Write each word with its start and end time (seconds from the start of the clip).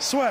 Soit. 0.00 0.30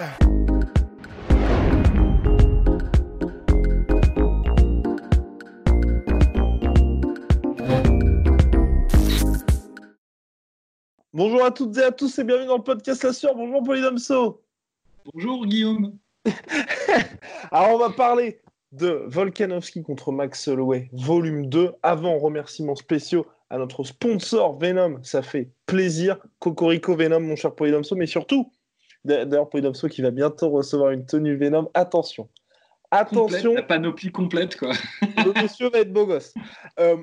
Bonjour 11.13 11.45
à 11.45 11.51
toutes 11.51 11.77
et 11.77 11.83
à 11.83 11.91
tous 11.91 12.17
et 12.17 12.23
bienvenue 12.23 12.47
dans 12.47 12.57
le 12.57 12.63
podcast 12.63 13.03
La 13.03 13.13
Sueur. 13.13 13.35
Bonjour 13.35 13.61
Polydomso. 13.61 14.41
Bonjour 15.13 15.45
Guillaume. 15.45 15.95
Alors 17.51 17.75
on 17.75 17.77
va 17.77 17.91
parler 17.91 18.41
de 18.71 19.03
Volkanovski 19.05 19.83
contre 19.83 20.11
Max 20.11 20.47
Holloway, 20.47 20.89
volume 20.93 21.45
2. 21.45 21.73
Avant, 21.83 22.17
remerciements 22.17 22.75
spéciaux 22.75 23.27
à 23.51 23.59
notre 23.59 23.83
sponsor 23.83 24.57
Venom. 24.57 24.97
Ça 25.03 25.21
fait 25.21 25.51
plaisir. 25.67 26.17
Cocorico 26.39 26.95
Venom, 26.95 27.19
mon 27.19 27.35
cher 27.35 27.53
Polydomso. 27.53 27.95
Mais 27.95 28.07
surtout, 28.07 28.51
d'ailleurs, 29.05 29.49
Polydomso 29.49 29.87
qui 29.87 30.01
va 30.01 30.11
bientôt 30.11 30.49
recevoir 30.49 30.91
une 30.91 31.05
tenue 31.05 31.37
Venom. 31.37 31.69
Attention. 31.73 32.29
Attention. 32.91 33.53
la 33.53 33.63
panoplie 33.63 34.11
complète, 34.11 34.57
quoi. 34.57 34.71
le 35.01 35.41
monsieur 35.41 35.69
va 35.69 35.79
être 35.79 35.93
beau 35.93 36.05
gosse. 36.05 36.33
Euh, 36.79 36.97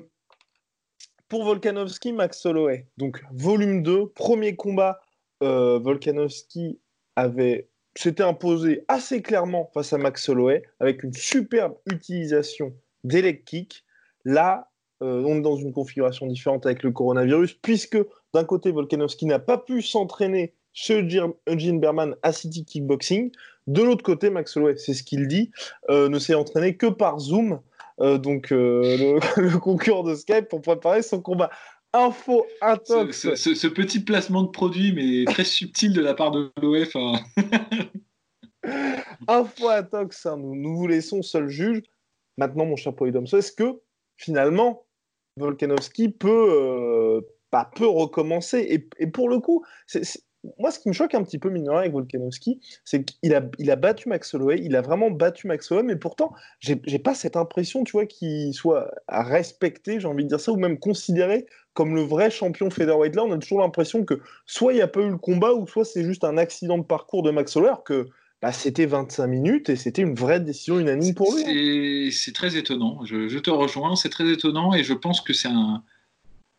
pour 1.28 1.44
Volkanovski, 1.44 2.12
Max 2.12 2.44
Holloway. 2.44 2.86
Donc, 2.96 3.22
volume 3.32 3.82
2, 3.82 4.08
premier 4.08 4.56
combat. 4.56 5.00
Euh, 5.42 5.78
Volkanovski 5.78 6.80
avait 7.14 7.68
s'était 7.94 8.22
imposé 8.22 8.84
assez 8.88 9.22
clairement 9.22 9.70
face 9.72 9.92
à 9.92 9.98
Max 9.98 10.28
Holloway 10.28 10.62
avec 10.80 11.02
une 11.02 11.12
superbe 11.12 11.74
utilisation 11.90 12.74
des 13.04 13.22
leg 13.22 13.44
kicks. 13.44 13.84
Là, 14.24 14.70
euh, 15.02 15.22
on 15.24 15.38
est 15.38 15.42
dans 15.42 15.56
une 15.56 15.72
configuration 15.72 16.26
différente 16.26 16.66
avec 16.66 16.82
le 16.82 16.90
coronavirus, 16.90 17.54
puisque 17.54 17.98
d'un 18.34 18.44
côté, 18.44 18.70
Volkanovski 18.70 19.26
n'a 19.26 19.38
pas 19.38 19.58
pu 19.58 19.82
s'entraîner 19.82 20.54
chez 20.76 21.08
Eugene 21.48 21.80
Berman 21.80 22.14
à 22.22 22.32
City 22.32 22.64
Kickboxing. 22.64 23.32
De 23.66 23.82
l'autre 23.82 24.04
côté, 24.04 24.28
Max 24.28 24.56
Holloway, 24.56 24.76
c'est 24.76 24.92
ce 24.92 25.02
qu'il 25.02 25.26
dit, 25.26 25.50
euh, 25.88 26.08
ne 26.10 26.18
s'est 26.18 26.34
entraîné 26.34 26.76
que 26.76 26.86
par 26.86 27.18
Zoom, 27.18 27.60
euh, 28.00 28.18
donc 28.18 28.50
le, 28.50 29.18
le, 29.40 29.58
concurrent 29.58 30.04
de 30.04 30.14
Skype, 30.14 30.48
pour 30.48 30.60
préparer 30.60 31.02
son 31.02 31.20
combat. 31.20 31.50
Info 31.94 32.46
intox. 32.60 33.18
Ce, 33.18 33.34
ce, 33.36 33.54
ce, 33.54 33.66
petit 33.66 34.00
placement 34.00 34.42
de 34.42 34.50
produit, 34.50 34.92
mais 34.92 35.24
très 35.32 35.44
subtil 35.44 35.94
de 35.94 36.02
la 36.02 36.12
part 36.12 36.30
de 36.30 36.52
l'OF. 36.60 36.94
Hein. 36.94 37.14
Info 39.28 39.70
intox, 39.70 40.26
hein. 40.26 40.36
nous, 40.36 40.54
nous 40.54 40.76
vous 40.76 40.86
laissons 40.86 41.22
seul 41.22 41.48
juge. 41.48 41.82
Maintenant, 42.36 42.66
mon 42.66 42.76
cher 42.76 42.94
Polydomso, 42.94 43.38
est-ce 43.38 43.52
que 43.52 43.80
finalement, 44.18 44.84
Volkanovski 45.38 46.10
peut, 46.10 46.48
euh, 46.50 47.20
peut 47.74 47.88
recommencer? 47.88 48.58
Et, 48.68 48.86
et, 48.98 49.06
pour 49.06 49.30
le 49.30 49.38
coup, 49.38 49.64
c'est, 49.86 50.02
moi, 50.58 50.70
ce 50.70 50.78
qui 50.78 50.88
me 50.88 50.94
choque 50.94 51.14
un 51.14 51.22
petit 51.22 51.38
peu, 51.38 51.50
mine 51.50 51.68
avec 51.68 51.92
Volkanovski, 51.92 52.60
c'est 52.84 53.04
qu'il 53.04 53.34
a, 53.34 53.42
il 53.58 53.70
a 53.70 53.76
battu 53.76 54.08
Max 54.08 54.34
Holloway, 54.34 54.60
il 54.62 54.76
a 54.76 54.82
vraiment 54.82 55.10
battu 55.10 55.46
Max 55.46 55.70
Holloway, 55.70 55.86
mais 55.86 55.96
pourtant, 55.96 56.32
j'ai, 56.60 56.80
j'ai 56.86 56.98
pas 56.98 57.14
cette 57.14 57.36
impression, 57.36 57.84
tu 57.84 57.92
vois, 57.92 58.06
qu'il 58.06 58.52
soit 58.54 58.90
respecté, 59.08 60.00
j'ai 60.00 60.08
envie 60.08 60.24
de 60.24 60.28
dire 60.28 60.40
ça, 60.40 60.52
ou 60.52 60.56
même 60.56 60.78
considéré 60.78 61.46
comme 61.74 61.94
le 61.94 62.02
vrai 62.02 62.30
champion 62.30 62.70
featherweight. 62.70 63.14
Là, 63.14 63.24
on 63.24 63.32
a 63.32 63.38
toujours 63.38 63.60
l'impression 63.60 64.04
que 64.04 64.20
soit 64.46 64.72
il 64.72 64.76
n'y 64.76 64.82
a 64.82 64.88
pas 64.88 65.00
eu 65.00 65.10
le 65.10 65.18
combat, 65.18 65.52
ou 65.52 65.66
soit 65.66 65.84
c'est 65.84 66.04
juste 66.04 66.24
un 66.24 66.38
accident 66.38 66.78
de 66.78 66.84
parcours 66.84 67.22
de 67.22 67.30
Max 67.30 67.54
Holloway, 67.54 67.74
que 67.84 68.08
bah, 68.42 68.52
c'était 68.52 68.86
25 68.86 69.26
minutes 69.26 69.68
et 69.70 69.76
c'était 69.76 70.02
une 70.02 70.14
vraie 70.14 70.40
décision 70.40 70.78
unanime 70.78 71.14
pour 71.14 71.34
lui. 71.34 71.42
Hein. 71.42 72.10
C'est, 72.12 72.32
très 72.32 72.56
étonnant, 72.56 73.04
je, 73.04 73.38
te 73.38 73.50
rejoins, 73.50 73.96
c'est 73.96 74.08
très 74.08 74.30
étonnant, 74.30 74.74
et 74.74 74.84
je 74.84 74.94
pense 74.94 75.20
que 75.20 75.32
c'est 75.32 75.48
un... 75.48 75.82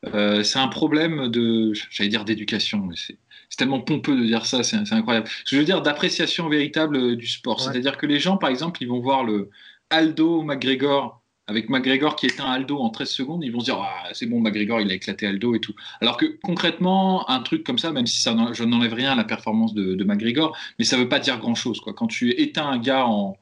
Euh, 0.06 0.44
c'est 0.44 0.60
un 0.60 0.68
problème 0.68 1.30
de, 1.30 1.74
j'allais 1.90 2.10
dire 2.10 2.26
d'éducation, 2.26 2.80
mais 2.80 2.96
c'est, 2.96 3.18
tellement 3.58 3.80
pompeux 3.80 4.16
de 4.16 4.24
dire 4.24 4.46
ça, 4.46 4.62
c'est, 4.64 4.78
incroyable. 4.92 5.28
Je 5.46 5.58
veux 5.58 5.64
dire 5.64 5.82
d'appréciation 5.82 6.48
véritable 6.48 7.16
du 7.16 7.28
sport. 7.28 7.58
Ouais. 7.58 7.64
C'est-à-dire 7.64 7.98
que 7.98 8.06
les 8.06 8.20
gens, 8.20 8.38
par 8.38 8.50
exemple, 8.50 8.84
ils 8.84 8.88
vont 8.88 9.00
voir 9.00 9.24
le 9.24 9.50
Aldo 9.90 10.44
McGregor 10.44 11.22
avec 11.48 11.70
McGregor 11.70 12.18
qui 12.18 12.26
éteint 12.26 12.46
Aldo 12.46 12.78
en 12.78 12.90
13 12.90 13.10
secondes, 13.10 13.44
ils 13.44 13.52
vont 13.52 13.62
se 13.62 13.66
dire 13.66 13.80
ah, 13.82 14.10
c'est 14.12 14.26
bon, 14.26 14.42
McGregor 14.42 14.82
il 14.82 14.92
a 14.92 14.94
éclaté 14.94 15.26
Aldo 15.26 15.56
et 15.56 15.62
tout. 15.62 15.74
Alors 16.02 16.18
que 16.18 16.26
concrètement, 16.44 17.28
un 17.30 17.40
truc 17.40 17.64
comme 17.64 17.80
ça, 17.80 17.92
même 17.92 18.06
si 18.06 18.22
ça, 18.22 18.36
je 18.52 18.64
n'enlève 18.66 18.94
rien 18.94 19.14
à 19.14 19.16
la 19.16 19.24
performance 19.24 19.74
de, 19.74 19.96
de 19.96 20.04
McGregor, 20.04 20.56
mais 20.78 20.84
ça 20.84 20.98
veut 20.98 21.08
pas 21.08 21.20
dire 21.20 21.40
grand 21.40 21.56
chose. 21.56 21.80
Quoi. 21.80 21.94
Quand 21.94 22.08
tu 22.08 22.32
éteins 22.32 22.68
un 22.68 22.78
gars 22.78 23.08
en, 23.08 23.38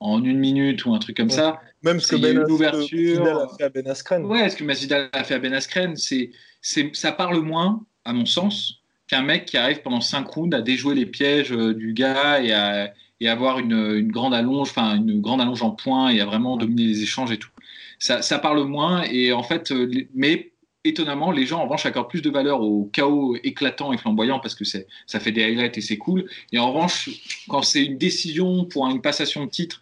en 0.00 0.22
une 0.22 0.38
minute 0.38 0.84
ou 0.84 0.94
un 0.94 0.98
truc 0.98 1.16
comme 1.16 1.28
ouais. 1.28 1.34
ça, 1.34 1.60
même 1.82 2.00
ce 2.00 2.08
que 2.08 2.16
Ben 2.16 2.38
a 2.38 3.56
fait 3.56 3.64
à 3.64 3.68
Ben 3.68 3.86
Askren. 3.88 4.24
Ouais, 4.24 4.48
ce 4.48 4.56
que 4.56 4.64
Masvidal 4.64 5.08
a 5.12 5.24
fait 5.24 5.34
à 5.34 5.38
Ben 5.38 5.52
Askren, 5.52 5.96
c'est, 5.96 6.30
c'est, 6.60 6.94
ça 6.94 7.12
parle 7.12 7.40
moins, 7.40 7.84
à 8.04 8.12
mon 8.12 8.26
sens, 8.26 8.80
qu'un 9.08 9.22
mec 9.22 9.46
qui 9.46 9.56
arrive 9.56 9.82
pendant 9.82 10.00
5 10.00 10.26
rounds 10.28 10.56
à 10.56 10.62
déjouer 10.62 10.94
les 10.94 11.06
pièges 11.06 11.50
du 11.50 11.92
gars 11.94 12.40
et 12.40 12.52
à, 12.52 12.92
et 13.20 13.28
avoir 13.28 13.58
une, 13.58 13.96
une, 13.96 14.12
grande 14.12 14.34
allonge, 14.34 14.70
enfin 14.70 14.96
une 14.96 15.20
grande 15.20 15.40
allonge 15.40 15.62
en 15.62 15.70
points 15.70 16.10
et 16.10 16.20
à 16.20 16.26
vraiment 16.26 16.56
dominer 16.56 16.84
les 16.84 17.02
échanges 17.02 17.32
et 17.32 17.38
tout. 17.38 17.50
Ça, 17.98 18.22
ça 18.22 18.38
parle 18.38 18.62
moins 18.64 19.02
et 19.02 19.32
en 19.32 19.42
fait, 19.42 19.72
mais 20.14 20.52
étonnamment, 20.84 21.30
les 21.30 21.46
gens 21.46 21.60
en 21.60 21.64
revanche 21.64 21.86
accordent 21.86 22.08
plus 22.08 22.22
de 22.22 22.30
valeur 22.30 22.62
au 22.62 22.84
chaos 22.92 23.36
éclatant 23.42 23.92
et 23.92 23.98
flamboyant 23.98 24.40
parce 24.40 24.54
que 24.54 24.64
ça 24.64 25.20
fait 25.20 25.32
des 25.32 25.42
highlights 25.42 25.78
et 25.78 25.80
c'est 25.80 25.98
cool. 25.98 26.28
Et 26.52 26.58
en 26.58 26.72
revanche, 26.72 27.10
quand 27.48 27.62
c'est 27.62 27.84
une 27.84 27.98
décision 27.98 28.64
pour 28.64 28.86
une 28.88 29.00
passation 29.00 29.44
de 29.44 29.50
titre 29.50 29.80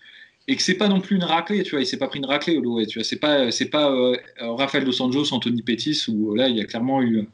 et 0.48 0.56
que 0.56 0.62
c'est 0.62 0.74
pas 0.74 0.88
non 0.88 1.00
plus 1.00 1.16
une 1.16 1.24
raclée, 1.24 1.62
tu 1.62 1.72
vois, 1.72 1.80
il 1.80 1.86
s'est 1.86 1.98
pas 1.98 2.08
pris 2.08 2.18
une 2.18 2.26
raclée 2.26 2.56
Holloway, 2.56 2.86
tu 2.86 2.98
vois, 2.98 3.04
c'est 3.04 3.18
pas 3.18 3.50
c'est 3.50 3.68
pas 3.68 3.90
euh, 3.90 4.16
Rafael 4.38 4.84
dos 4.84 5.02
Anjos, 5.02 5.32
Anthony 5.32 5.62
Pettis 5.62 6.04
où 6.08 6.34
là 6.34 6.48
il 6.48 6.56
y 6.56 6.60
a 6.60 6.64
clairement 6.64 7.02
eu 7.02 7.26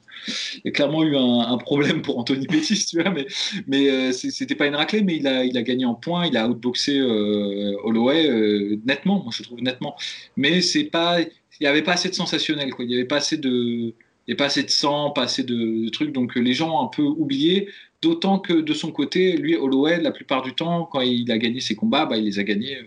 clairement 0.72 1.02
eu 1.02 1.16
un, 1.16 1.56
problème 1.58 2.02
pour 2.02 2.18
Anthony 2.18 2.46
Pettis, 2.46 2.86
tu 2.86 3.00
vois, 3.00 3.10
mais 3.10 3.26
mais 3.66 3.90
euh, 3.90 4.12
c'était 4.12 4.54
pas 4.54 4.66
une 4.66 4.74
raclée, 4.74 5.02
mais 5.02 5.16
il 5.16 5.26
a 5.26 5.44
il 5.44 5.56
a 5.56 5.62
gagné 5.62 5.84
en 5.84 5.94
points, 5.94 6.26
il 6.26 6.36
a 6.36 6.48
outboxé 6.48 6.98
euh, 6.98 7.74
Holloway 7.84 8.28
euh, 8.28 8.76
nettement, 8.86 9.22
moi 9.22 9.32
je 9.36 9.42
trouve 9.42 9.60
nettement, 9.60 9.96
mais 10.36 10.60
c'est 10.60 10.84
pas 10.84 11.18
il 11.60 11.64
y 11.64 11.66
avait 11.66 11.82
pas 11.82 11.92
assez 11.92 12.08
de 12.08 12.14
sensationnel 12.14 12.70
quoi, 12.72 12.84
il 12.84 12.90
y 12.90 12.94
avait 12.94 13.04
pas 13.04 13.16
assez 13.16 13.36
de 13.36 13.94
il 14.26 14.30
n'y 14.30 14.34
a 14.34 14.36
pas 14.36 14.46
assez 14.46 14.62
de 14.62 14.70
sang, 14.70 15.10
pas 15.10 15.22
assez 15.22 15.42
de, 15.42 15.84
de 15.84 15.88
trucs, 15.88 16.12
donc 16.12 16.36
les 16.36 16.54
gens 16.54 16.80
ont 16.80 16.84
un 16.84 16.88
peu 16.88 17.02
oublié. 17.02 17.68
D'autant 18.02 18.38
que 18.38 18.52
de 18.52 18.72
son 18.72 18.92
côté, 18.92 19.36
lui, 19.36 19.56
Holloway, 19.56 20.00
la 20.00 20.12
plupart 20.12 20.42
du 20.42 20.54
temps, 20.54 20.84
quand 20.84 21.00
il 21.00 21.30
a 21.30 21.38
gagné 21.38 21.60
ses 21.60 21.74
combats, 21.74 22.06
bah, 22.06 22.16
il 22.16 22.24
les 22.24 22.38
a 22.38 22.44
gagnés. 22.44 22.78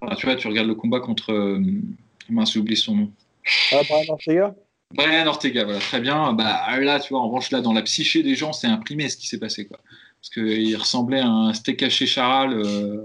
Enfin, 0.00 0.14
tu 0.16 0.26
vois, 0.26 0.34
tu 0.34 0.48
regardes 0.48 0.68
le 0.68 0.74
combat 0.74 1.00
contre. 1.00 1.32
Euh, 1.32 1.60
mince, 2.28 2.52
j'ai 2.52 2.60
oublié 2.60 2.76
son 2.76 2.96
nom. 2.96 3.10
Ah, 3.72 3.82
Brian 3.88 4.12
Ortega? 4.12 4.54
Brian 4.92 5.26
Ortega, 5.26 5.64
voilà, 5.64 5.78
très 5.78 6.00
bien. 6.00 6.32
Bah, 6.32 6.80
là, 6.80 7.00
tu 7.00 7.10
vois, 7.10 7.20
en 7.20 7.28
revanche, 7.28 7.50
là, 7.50 7.60
dans 7.60 7.72
la 7.72 7.82
psyché 7.82 8.22
des 8.22 8.34
gens, 8.34 8.52
c'est 8.52 8.66
imprimé 8.66 9.08
ce 9.08 9.16
qui 9.16 9.26
s'est 9.26 9.38
passé. 9.38 9.66
Quoi. 9.66 9.78
Parce 10.20 10.30
qu'il 10.30 10.76
ressemblait 10.76 11.20
à 11.20 11.28
un 11.28 11.52
steak 11.52 11.82
haché 11.82 12.06
charal 12.06 12.52
euh, 12.52 13.04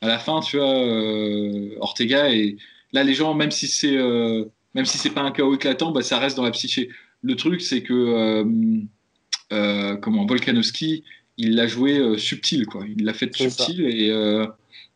à 0.00 0.08
la 0.08 0.18
fin, 0.18 0.40
tu 0.40 0.56
vois, 0.56 0.72
euh, 0.72 1.76
Ortega. 1.80 2.30
Et 2.32 2.56
là, 2.96 3.04
les 3.04 3.14
gens, 3.14 3.34
même 3.34 3.50
si 3.50 3.68
c'est 3.68 3.96
euh, 3.96 4.44
même 4.74 4.84
si 4.84 4.98
c'est 4.98 5.10
pas 5.10 5.22
un 5.22 5.30
chaos 5.30 5.54
éclatant, 5.54 5.92
bah, 5.92 6.02
ça 6.02 6.18
reste 6.18 6.36
dans 6.36 6.44
la 6.44 6.50
psyché. 6.50 6.90
Le 7.22 7.36
truc, 7.36 7.60
c'est 7.60 7.82
que 7.82 8.44
euh, 9.52 9.96
comment 9.96 10.26
Volkanovski, 10.26 11.04
il 11.38 11.54
l'a 11.54 11.66
joué 11.66 12.18
subtil, 12.18 12.66
quoi. 12.66 12.84
Il 12.86 13.04
l'a 13.04 13.14
fait 13.14 13.34
subtil 13.34 13.76
ça. 13.76 13.82
et 13.82 14.10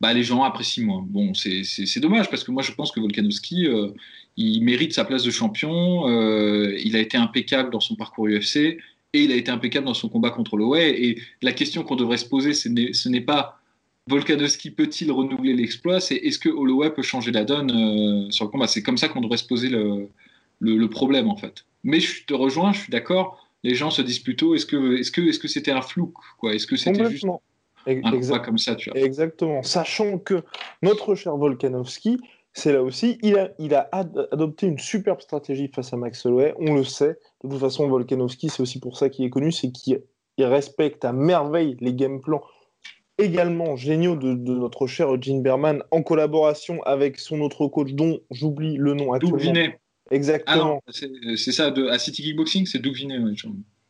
bah, 0.01 0.15
les 0.15 0.23
gens 0.23 0.43
apprécient 0.43 0.85
moins. 0.85 1.05
Bon, 1.07 1.35
c'est 1.35 2.01
dommage 2.01 2.31
parce 2.31 2.43
que 2.43 2.51
moi 2.51 2.63
je 2.63 2.73
pense 2.73 2.91
que 2.91 3.01
Volkanovski, 3.01 3.67
euh, 3.67 3.89
il 4.37 4.63
mérite 4.63 4.95
sa 4.95 5.05
place 5.05 5.23
de 5.23 5.31
champion. 5.31 6.09
Euh, 6.09 6.75
il 6.83 6.97
a 6.97 7.01
été 7.01 7.19
impeccable 7.19 7.71
dans 7.71 7.81
son 7.81 7.97
parcours 7.97 8.27
UFC 8.27 8.57
et 9.13 9.25
il 9.25 9.33
a 9.33 9.37
été 9.37 9.51
impeccable 9.51 9.87
dans 9.87 9.95
son 9.95 10.09
combat 10.09 10.31
contre 10.31 10.55
Holloway. 10.55 10.91
Et 11.03 11.21
la 11.43 11.53
question 11.53 11.83
qu'on 11.83 11.97
devrait 11.97 12.17
se 12.17 12.25
poser, 12.25 12.55
ce 12.55 13.09
n'est 13.09 13.21
pas 13.21 13.60
Volkanovski 14.11 14.73
peut-il 14.73 15.11
renouveler 15.13 15.55
l'exploit, 15.55 16.01
c'est 16.01 16.17
est-ce 16.17 16.39
que 16.39 16.49
Holloway 16.49 16.91
peut 16.91 17.03
changer 17.03 17.31
la 17.31 17.45
donne 17.45 17.71
euh, 17.71 18.31
sur 18.31 18.45
le 18.45 18.51
combat? 18.51 18.67
C'est 18.67 18.83
comme 18.83 18.99
ça 18.99 19.09
qu'on 19.09 19.21
devrait 19.21 19.37
se 19.37 19.47
poser 19.47 19.69
le, 19.69 20.09
le, 20.59 20.77
le, 20.77 20.91
problème 20.91 21.29
en 21.29 21.37
fait. 21.37 21.65
Mais 21.85 22.01
je 22.01 22.25
te 22.25 22.35
rejoins, 22.35 22.73
je 22.73 22.81
suis 22.81 22.91
d'accord. 22.91 23.47
Les 23.63 23.75
gens 23.75 23.91
se 23.91 24.03
disent 24.03 24.19
plutôt 24.19 24.55
est-ce 24.55 24.67
que 24.67 24.99
est-ce 24.99 25.11
que 25.11 25.21
est-ce 25.23 25.39
que 25.39 25.49
c'était 25.49 25.71
un 25.71 25.83
flou 25.83 26.13
quoi? 26.39 26.55
Est-ce 26.55 26.67
que 26.67 26.77
c'était 26.77 27.09
juste 27.11 27.25
un 27.87 28.01
combat 28.01 28.39
comme 28.41 28.59
ça, 28.59 28.75
tu 28.75 28.91
vois? 28.91 28.99
Exactement. 28.99 29.63
Sachant 29.63 30.19
que 30.19 30.43
notre 30.83 31.15
cher 31.15 31.37
Volkanovski, 31.37 32.19
c'est 32.53 32.73
là 32.73 32.83
aussi, 32.83 33.19
il 33.23 33.39
a, 33.39 33.51
il 33.59 33.75
a 33.75 33.89
ad 33.93 34.29
adopté 34.33 34.67
une 34.67 34.79
superbe 34.79 35.21
stratégie 35.21 35.71
face 35.73 35.93
à 35.93 35.97
Max 35.97 36.27
Holloway. 36.27 36.53
On 36.59 36.75
le 36.75 36.85
sait. 36.85 37.17
De 37.45 37.51
toute 37.51 37.61
façon, 37.61 37.89
Volkanovski, 37.89 38.49
c'est 38.49 38.61
aussi 38.61 38.81
pour 38.81 38.99
ça 38.99 39.09
qu'il 39.09 39.25
est 39.25 39.31
connu, 39.31 39.53
c'est 39.53 39.71
qu'il 39.71 40.03
il 40.37 40.45
respecte 40.47 41.05
à 41.05 41.13
merveille 41.13 41.77
les 41.81 41.93
game 41.93 42.21
plans 42.21 42.43
également 43.21 43.77
géniaux 43.77 44.17
de, 44.17 44.35
notre 44.35 44.87
cher 44.87 45.21
Gene 45.21 45.43
Berman 45.43 45.83
en 45.91 46.03
collaboration 46.03 46.83
avec 46.83 47.19
son 47.19 47.41
autre 47.41 47.67
coach 47.67 47.93
dont 47.93 48.21
j'oublie 48.31 48.77
le 48.77 48.95
nom 48.95 49.13
actuellement. 49.13 49.37
Doug 49.37 49.47
Vinet. 49.47 49.81
Exactement. 50.11 50.83
Ah 50.87 50.93
c'est 50.93 51.53
ça, 51.53 51.71
de, 51.71 51.87
à 51.87 51.99
City 51.99 52.23
Kickboxing, 52.23 52.67
c'est 52.67 52.81
Doug 52.81 52.95
Vinet. 52.95 53.19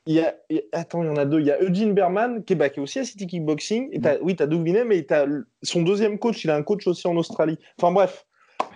il 0.07 0.15
y 0.15 0.21
a, 0.21 0.35
attends, 0.73 1.03
il 1.03 1.07
y 1.07 1.11
en 1.11 1.17
a 1.17 1.25
deux. 1.25 1.41
Il 1.41 1.47
y 1.47 1.51
a 1.51 1.63
Eugene 1.63 1.95
Berman 1.95 2.45
qui 2.45 2.53
est, 2.53 2.57
bah, 2.57 2.69
qui 2.69 2.81
est 2.81 2.83
aussi 2.83 2.99
à 2.99 3.05
City 3.05 3.27
Kickboxing. 3.27 3.89
Et 3.93 4.01
oui, 4.21 4.37
tu 4.37 4.43
as 4.43 4.47
Doug 4.47 4.63
Vinet, 4.63 4.85
mais 4.85 5.11
as 5.13 5.27
son 5.63 5.83
deuxième 5.83 6.19
coach, 6.19 6.45
il 6.45 6.51
a 6.51 6.57
un 6.57 6.63
coach 6.63 6.87
aussi 6.87 7.07
en 7.07 7.17
Australie. 7.17 7.57
Enfin 7.79 7.93
bref, 7.93 8.27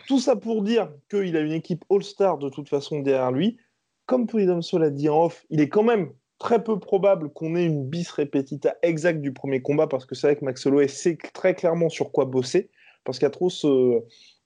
tout 0.06 0.18
ça 0.18 0.36
pour 0.36 0.62
dire 0.62 0.90
qu'il 1.10 1.36
a 1.36 1.40
une 1.40 1.52
équipe 1.52 1.84
All-Star 1.90 2.38
de 2.38 2.48
toute 2.48 2.68
façon 2.68 3.00
derrière 3.00 3.32
lui. 3.32 3.58
Comme 4.06 4.28
Freedom 4.28 4.60
Soul 4.60 4.84
a 4.84 4.90
dit 4.90 5.08
en 5.08 5.24
off, 5.24 5.46
il 5.50 5.60
est 5.60 5.68
quand 5.68 5.82
même 5.82 6.12
très 6.38 6.62
peu 6.62 6.78
probable 6.78 7.30
qu'on 7.32 7.56
ait 7.56 7.64
une 7.64 7.88
bis 7.88 8.10
répétita 8.10 8.76
exacte 8.82 9.20
du 9.20 9.32
premier 9.32 9.62
combat 9.62 9.86
parce 9.86 10.04
que 10.04 10.14
c'est 10.14 10.26
vrai 10.26 10.36
que 10.36 10.44
Max 10.44 10.66
Holloway 10.66 10.88
sait 10.88 11.16
très 11.32 11.54
clairement 11.54 11.88
sur 11.88 12.12
quoi 12.12 12.24
bosser. 12.24 12.70
Parce 13.04 13.18
qu'à 13.18 13.30
trop 13.30 13.50
se, 13.50 13.66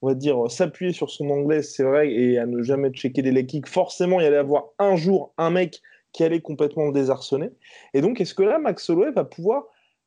on 0.03 0.09
va 0.09 0.15
dire, 0.15 0.51
s'appuyer 0.51 0.93
sur 0.93 1.11
son 1.11 1.31
anglais, 1.31 1.63
c'est 1.63 1.85
vrai, 1.85 2.13
et 2.13 2.39
à 2.39 2.47
ne 2.47 2.63
jamais 2.63 2.91
checker 2.91 3.23
des 3.23 3.31
leg 3.31 3.47
kicks, 3.47 3.69
forcément, 3.69 4.21
il 4.21 4.27
allait 4.27 4.37
avoir 4.37 4.71
un 4.79 4.97
jour 4.97 5.33
un 5.39 5.51
mec 5.51 5.81
qui 6.13 6.25
allait 6.25 6.41
complètement 6.41 6.87
le 6.87 6.93
désarçonner. 6.93 7.51
Et 7.95 8.01
donc, 8.01 8.21
est-ce 8.21 8.35
que 8.35 8.43
là, 8.43 8.59
Max 8.59 8.91
Holloway 8.91 9.13
va 9.13 9.25
pouvoir 9.25 9.65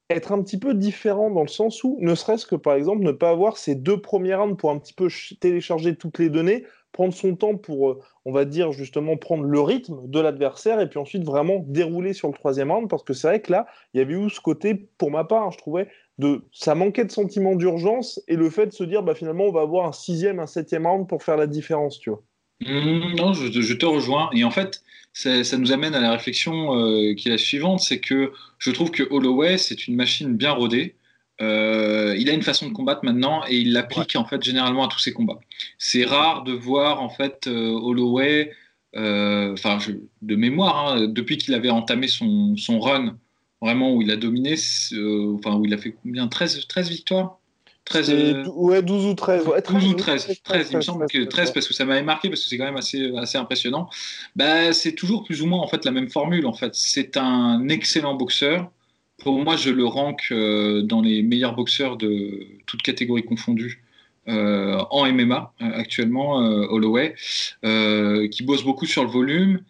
être 0.09 0.31
un 0.31 0.41
petit 0.41 0.59
peu 0.59 0.73
différent 0.73 1.31
dans 1.31 1.41
le 1.41 1.47
sens 1.47 1.83
où, 1.83 1.97
ne 2.01 2.15
serait-ce 2.15 2.45
que 2.45 2.55
par 2.55 2.75
exemple, 2.75 3.03
ne 3.03 3.11
pas 3.11 3.29
avoir 3.29 3.57
ces 3.57 3.75
deux 3.75 4.01
premiers 4.01 4.35
rounds 4.35 4.57
pour 4.57 4.71
un 4.71 4.79
petit 4.79 4.93
peu 4.93 5.07
télécharger 5.39 5.95
toutes 5.95 6.19
les 6.19 6.29
données, 6.29 6.65
prendre 6.91 7.13
son 7.13 7.35
temps 7.35 7.55
pour, 7.55 7.91
euh, 7.91 7.99
on 8.25 8.31
va 8.31 8.45
dire 8.45 8.71
justement, 8.71 9.17
prendre 9.17 9.43
le 9.43 9.59
rythme 9.59 10.01
de 10.05 10.19
l'adversaire 10.19 10.79
et 10.79 10.89
puis 10.89 10.99
ensuite 10.99 11.23
vraiment 11.23 11.63
dérouler 11.67 12.13
sur 12.13 12.27
le 12.27 12.33
troisième 12.33 12.71
round 12.71 12.89
parce 12.89 13.03
que 13.03 13.13
c'est 13.13 13.27
vrai 13.27 13.41
que 13.41 13.51
là, 13.51 13.67
il 13.93 13.99
y 13.99 14.01
avait 14.01 14.13
eu 14.13 14.29
ce 14.29 14.39
côté, 14.39 14.75
pour 14.97 15.11
ma 15.11 15.23
part, 15.23 15.43
hein, 15.43 15.49
je 15.51 15.57
trouvais, 15.57 15.87
de 16.17 16.43
ça 16.51 16.75
manquait 16.75 17.05
de 17.05 17.11
sentiment 17.11 17.55
d'urgence 17.55 18.21
et 18.27 18.35
le 18.35 18.49
fait 18.49 18.67
de 18.67 18.73
se 18.73 18.83
dire, 18.83 19.03
bah, 19.03 19.15
finalement, 19.15 19.45
on 19.45 19.51
va 19.51 19.61
avoir 19.61 19.87
un 19.87 19.91
sixième, 19.93 20.39
un 20.39 20.47
septième 20.47 20.85
round 20.85 21.07
pour 21.07 21.23
faire 21.23 21.37
la 21.37 21.47
différence, 21.47 21.99
tu 21.99 22.09
vois. 22.09 22.21
Mmh, 22.61 23.15
non, 23.15 23.33
je, 23.33 23.73
te 23.73 23.85
rejoins. 23.85 24.29
Et 24.33 24.43
en 24.43 24.51
fait, 24.51 24.83
ça, 25.13 25.57
nous 25.57 25.71
amène 25.71 25.95
à 25.95 25.99
la 25.99 26.11
réflexion 26.11 26.77
euh, 26.77 27.15
qui 27.15 27.27
est 27.27 27.31
la 27.31 27.37
suivante, 27.37 27.79
c'est 27.79 27.99
que 27.99 28.31
je 28.59 28.71
trouve 28.71 28.91
que 28.91 29.03
Holloway, 29.09 29.57
c'est 29.57 29.87
une 29.87 29.95
machine 29.95 30.35
bien 30.35 30.51
rodée. 30.51 30.95
Euh, 31.41 32.15
il 32.17 32.29
a 32.29 32.33
une 32.33 32.43
façon 32.43 32.67
de 32.67 32.73
combattre 32.73 33.03
maintenant 33.03 33.41
et 33.47 33.57
il 33.57 33.73
l'applique 33.73 34.15
en 34.15 34.25
fait 34.25 34.43
généralement 34.43 34.85
à 34.85 34.87
tous 34.87 34.99
ses 34.99 35.13
combats. 35.13 35.39
C'est 35.77 36.05
rare 36.05 36.43
de 36.43 36.53
voir 36.53 37.01
en 37.01 37.09
fait 37.09 37.47
euh, 37.47 37.71
Holloway, 37.71 38.51
euh, 38.95 39.53
enfin 39.53 39.79
de 40.21 40.35
mémoire, 40.35 40.93
hein, 40.93 41.07
depuis 41.07 41.37
qu'il 41.37 41.53
avait 41.53 41.69
entamé 41.69 42.07
son, 42.07 42.55
son, 42.57 42.79
run, 42.79 43.17
vraiment 43.61 43.93
où 43.95 44.01
il 44.01 44.11
a 44.11 44.17
dominé, 44.17 44.53
enfin 44.53 45.55
où 45.55 45.65
il 45.65 45.73
a 45.73 45.77
fait 45.77 45.95
combien 46.03 46.27
13, 46.27 46.67
13 46.67 46.89
victoires? 46.89 47.37
13, 47.85 48.47
ouais, 48.53 48.83
12 48.83 49.05
ou 49.07 49.13
13. 49.15 49.43
12 49.67 49.87
ou 49.87 49.93
13, 49.95 50.41
13, 50.43 50.67
il 50.69 50.77
me 50.77 50.81
semble 50.81 51.07
que 51.07 51.23
13 51.23 51.51
parce 51.51 51.67
que 51.67 51.73
ça 51.73 51.83
m'avait 51.83 52.03
marqué 52.03 52.29
parce 52.29 52.43
que 52.43 52.49
c'est 52.49 52.57
quand 52.57 52.65
même 52.65 52.77
assez, 52.77 53.11
assez 53.17 53.39
impressionnant. 53.39 53.89
Bah, 54.35 54.71
c'est 54.71 54.93
toujours 54.93 55.23
plus 55.23 55.41
ou 55.41 55.47
moins 55.47 55.59
en 55.59 55.67
fait 55.67 55.83
la 55.83 55.91
même 55.91 56.09
formule 56.09 56.45
en 56.45 56.53
fait. 56.53 56.75
C'est 56.75 57.17
un 57.17 57.67
excellent 57.69 58.13
boxeur 58.13 58.71
pour 59.21 59.39
moi, 59.43 59.55
je 59.55 59.69
le 59.69 59.85
rank 59.85 60.27
euh, 60.31 60.81
dans 60.81 61.01
les 61.01 61.21
meilleurs 61.21 61.55
boxeurs 61.55 61.97
de 61.97 62.47
toutes 62.65 62.81
catégories 62.81 63.23
confondues. 63.23 63.83
Euh, 64.27 64.77
en 64.91 65.11
MMA 65.11 65.51
euh, 65.61 65.71
actuellement, 65.73 66.35
Holloway, 66.35 67.15
qui 67.63 68.43
bosse 68.43 68.63
beaucoup 68.63 68.85
sur 68.85 69.03
le 69.03 69.09
volume, 69.09 69.63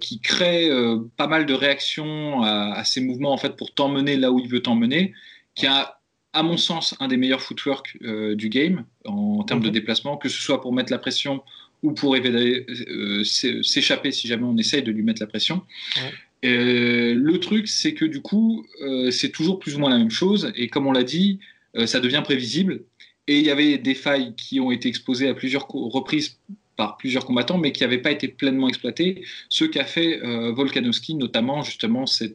qui 0.00 0.20
crée 0.20 0.70
pas 1.16 1.26
mal 1.26 1.46
de 1.46 1.54
réactions 1.54 2.42
à, 2.42 2.82
ses 2.84 3.00
mouvements 3.00 3.32
en 3.32 3.36
fait 3.36 3.56
pour 3.56 3.74
t'emmener 3.74 4.16
là 4.16 4.30
où 4.30 4.38
il 4.38 4.48
veut 4.48 4.62
t'emmener, 4.62 5.12
qui 5.54 5.66
a 5.66 6.00
à 6.32 6.42
mon 6.42 6.56
sens 6.56 6.94
un 7.00 7.08
des 7.08 7.18
meilleurs 7.18 7.42
footwork 7.42 7.98
du 8.34 8.48
game 8.48 8.84
en, 9.04 9.42
termes 9.42 9.60
de 9.60 9.66
mhm. 9.66 9.74
déplacement, 9.74 10.16
que 10.16 10.28
ce 10.30 10.40
soit 10.40 10.60
pour 10.62 10.72
mettre 10.72 10.90
la 10.90 10.98
pression 10.98 11.42
ou 11.82 11.92
pour 11.92 12.16
s'échapper 13.24 14.12
si 14.12 14.28
jamais 14.28 14.44
on 14.44 14.56
essaye 14.56 14.82
de 14.82 14.92
lui 14.92 15.02
mettre 15.02 15.20
la 15.20 15.26
pression. 15.26 15.62
Euh, 16.44 17.14
le 17.14 17.40
truc, 17.40 17.68
c'est 17.68 17.94
que 17.94 18.04
du 18.04 18.20
coup, 18.20 18.66
euh, 18.80 19.10
c'est 19.10 19.30
toujours 19.30 19.58
plus 19.58 19.76
ou 19.76 19.78
moins 19.78 19.90
la 19.90 19.98
même 19.98 20.10
chose. 20.10 20.52
Et 20.56 20.68
comme 20.68 20.86
on 20.86 20.92
l'a 20.92 21.04
dit, 21.04 21.40
euh, 21.76 21.86
ça 21.86 22.00
devient 22.00 22.22
prévisible. 22.24 22.84
Et 23.28 23.38
il 23.38 23.44
y 23.44 23.50
avait 23.50 23.78
des 23.78 23.94
failles 23.94 24.34
qui 24.36 24.58
ont 24.60 24.70
été 24.72 24.88
exposées 24.88 25.28
à 25.28 25.34
plusieurs 25.34 25.68
reprises 25.68 26.38
par 26.76 26.96
plusieurs 26.96 27.24
combattants, 27.24 27.58
mais 27.58 27.70
qui 27.72 27.82
n'avaient 27.82 28.02
pas 28.02 28.10
été 28.10 28.28
pleinement 28.28 28.68
exploitées. 28.68 29.24
Ce 29.48 29.64
qu'a 29.64 29.84
fait 29.84 30.20
Volkanovski, 30.52 31.14
notamment, 31.14 31.62
justement, 31.62 32.06
c'est 32.06 32.34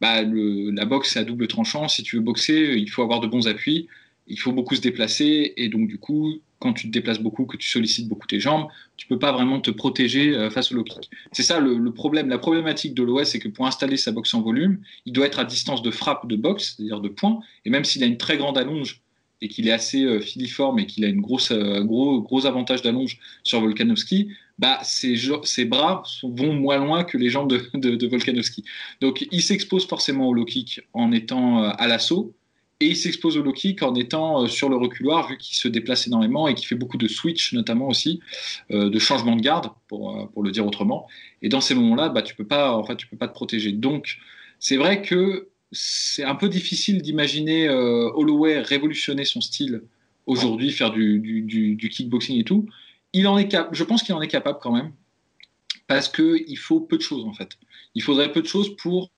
bah, 0.00 0.22
la 0.22 0.84
boxe 0.84 1.16
à 1.16 1.24
double 1.24 1.46
tranchant. 1.46 1.88
Si 1.88 2.02
tu 2.02 2.16
veux 2.16 2.22
boxer, 2.22 2.74
il 2.76 2.90
faut 2.90 3.02
avoir 3.02 3.20
de 3.20 3.26
bons 3.26 3.48
appuis, 3.48 3.88
il 4.26 4.38
faut 4.38 4.52
beaucoup 4.52 4.74
se 4.74 4.82
déplacer. 4.82 5.54
Et 5.56 5.68
donc, 5.70 5.88
du 5.88 5.98
coup, 5.98 6.40
quand 6.58 6.72
tu 6.72 6.86
te 6.86 6.92
déplaces 6.92 7.20
beaucoup, 7.20 7.44
que 7.44 7.56
tu 7.56 7.68
sollicites 7.68 8.08
beaucoup 8.08 8.26
tes 8.26 8.40
jambes, 8.40 8.68
tu 8.96 9.06
peux 9.06 9.18
pas 9.18 9.32
vraiment 9.32 9.60
te 9.60 9.70
protéger 9.70 10.34
euh, 10.34 10.50
face 10.50 10.72
au 10.72 10.74
low 10.74 10.84
kick. 10.84 11.10
C'est 11.32 11.42
ça 11.42 11.60
le, 11.60 11.92
problème. 11.92 12.28
La 12.28 12.38
problématique 12.38 12.94
de 12.94 13.02
l'OS, 13.02 13.28
c'est 13.28 13.38
que 13.38 13.48
pour 13.48 13.66
installer 13.66 13.96
sa 13.96 14.12
boxe 14.12 14.32
en 14.34 14.40
volume, 14.40 14.80
il 15.04 15.12
doit 15.12 15.26
être 15.26 15.38
à 15.38 15.44
distance 15.44 15.82
de 15.82 15.90
frappe 15.90 16.26
de 16.26 16.36
boxe, 16.36 16.74
c'est-à-dire 16.76 17.00
de 17.00 17.08
points. 17.08 17.40
Et 17.64 17.70
même 17.70 17.84
s'il 17.84 18.02
a 18.02 18.06
une 18.06 18.16
très 18.16 18.36
grande 18.36 18.56
allonge 18.56 19.02
et 19.42 19.48
qu'il 19.48 19.68
est 19.68 19.72
assez 19.72 20.02
euh, 20.02 20.20
filiforme 20.20 20.78
et 20.78 20.86
qu'il 20.86 21.04
a 21.04 21.08
une 21.08 21.20
grosse, 21.20 21.50
euh, 21.50 21.82
gros, 21.84 22.46
avantage 22.46 22.80
d'allonge 22.80 23.18
sur 23.42 23.60
Volkanovski, 23.60 24.30
bah, 24.58 24.78
ses, 24.82 25.14
ses, 25.42 25.66
bras 25.66 26.02
vont 26.22 26.54
moins 26.54 26.78
loin 26.78 27.04
que 27.04 27.18
les 27.18 27.28
jambes 27.28 27.50
de, 27.50 27.68
de, 27.74 27.96
de 27.96 28.06
Volkanovski. 28.06 28.64
Donc 29.02 29.26
il 29.30 29.42
s'expose 29.42 29.86
forcément 29.86 30.28
au 30.28 30.32
low 30.32 30.46
kick 30.46 30.80
en 30.94 31.12
étant 31.12 31.64
à 31.64 31.86
l'assaut 31.86 32.34
et 32.80 32.88
il 32.88 32.96
s'expose 32.96 33.38
au 33.38 33.42
low 33.42 33.52
kick 33.52 33.82
en 33.82 33.94
étant 33.94 34.42
euh, 34.42 34.46
sur 34.48 34.68
le 34.68 34.76
reculoir, 34.76 35.28
vu 35.28 35.38
qu'il 35.38 35.56
se 35.56 35.68
déplace 35.68 36.06
énormément 36.06 36.46
et 36.46 36.54
qu'il 36.54 36.66
fait 36.66 36.74
beaucoup 36.74 36.98
de 36.98 37.08
switch, 37.08 37.54
notamment 37.54 37.88
aussi, 37.88 38.20
euh, 38.70 38.90
de 38.90 38.98
changement 38.98 39.34
de 39.34 39.40
garde, 39.40 39.70
pour, 39.88 40.14
euh, 40.14 40.26
pour 40.26 40.42
le 40.42 40.50
dire 40.50 40.66
autrement. 40.66 41.08
Et 41.40 41.48
dans 41.48 41.62
ces 41.62 41.74
moments-là, 41.74 42.10
bah, 42.10 42.20
tu 42.20 42.34
peux 42.34 42.46
pas, 42.46 42.72
en 42.72 42.82
tu 42.94 43.06
peux 43.06 43.16
pas 43.16 43.28
te 43.28 43.34
protéger. 43.34 43.72
Donc, 43.72 44.18
c'est 44.58 44.76
vrai 44.76 45.00
que 45.00 45.48
c'est 45.72 46.24
un 46.24 46.34
peu 46.34 46.48
difficile 46.48 47.00
d'imaginer 47.02 47.68
Holloway 47.68 48.60
révolutionner 48.60 49.24
son 49.24 49.40
style 49.40 49.82
aujourd'hui, 50.26 50.70
faire 50.70 50.90
du, 50.90 51.18
du, 51.20 51.88
kickboxing 51.88 52.38
et 52.38 52.44
tout. 52.44 52.66
Il 53.12 53.26
en 53.26 53.36
est 53.36 53.56
je 53.72 53.84
pense 53.84 54.02
qu'il 54.02 54.14
en 54.14 54.22
est 54.22 54.28
capable 54.28 54.58
quand 54.62 54.72
même, 54.72 54.92
parce 55.88 56.08
qu'il 56.08 56.56
faut 56.56 56.80
peu 56.80 56.96
de 56.96 57.02
choses 57.02 57.24
en 57.24 57.32
fait. 57.32 57.58
Il 57.94 58.02
faudrait 58.02 58.30
peu 58.32 58.42
de 58.42 58.46
choses 58.46 58.76
pour 58.76 59.10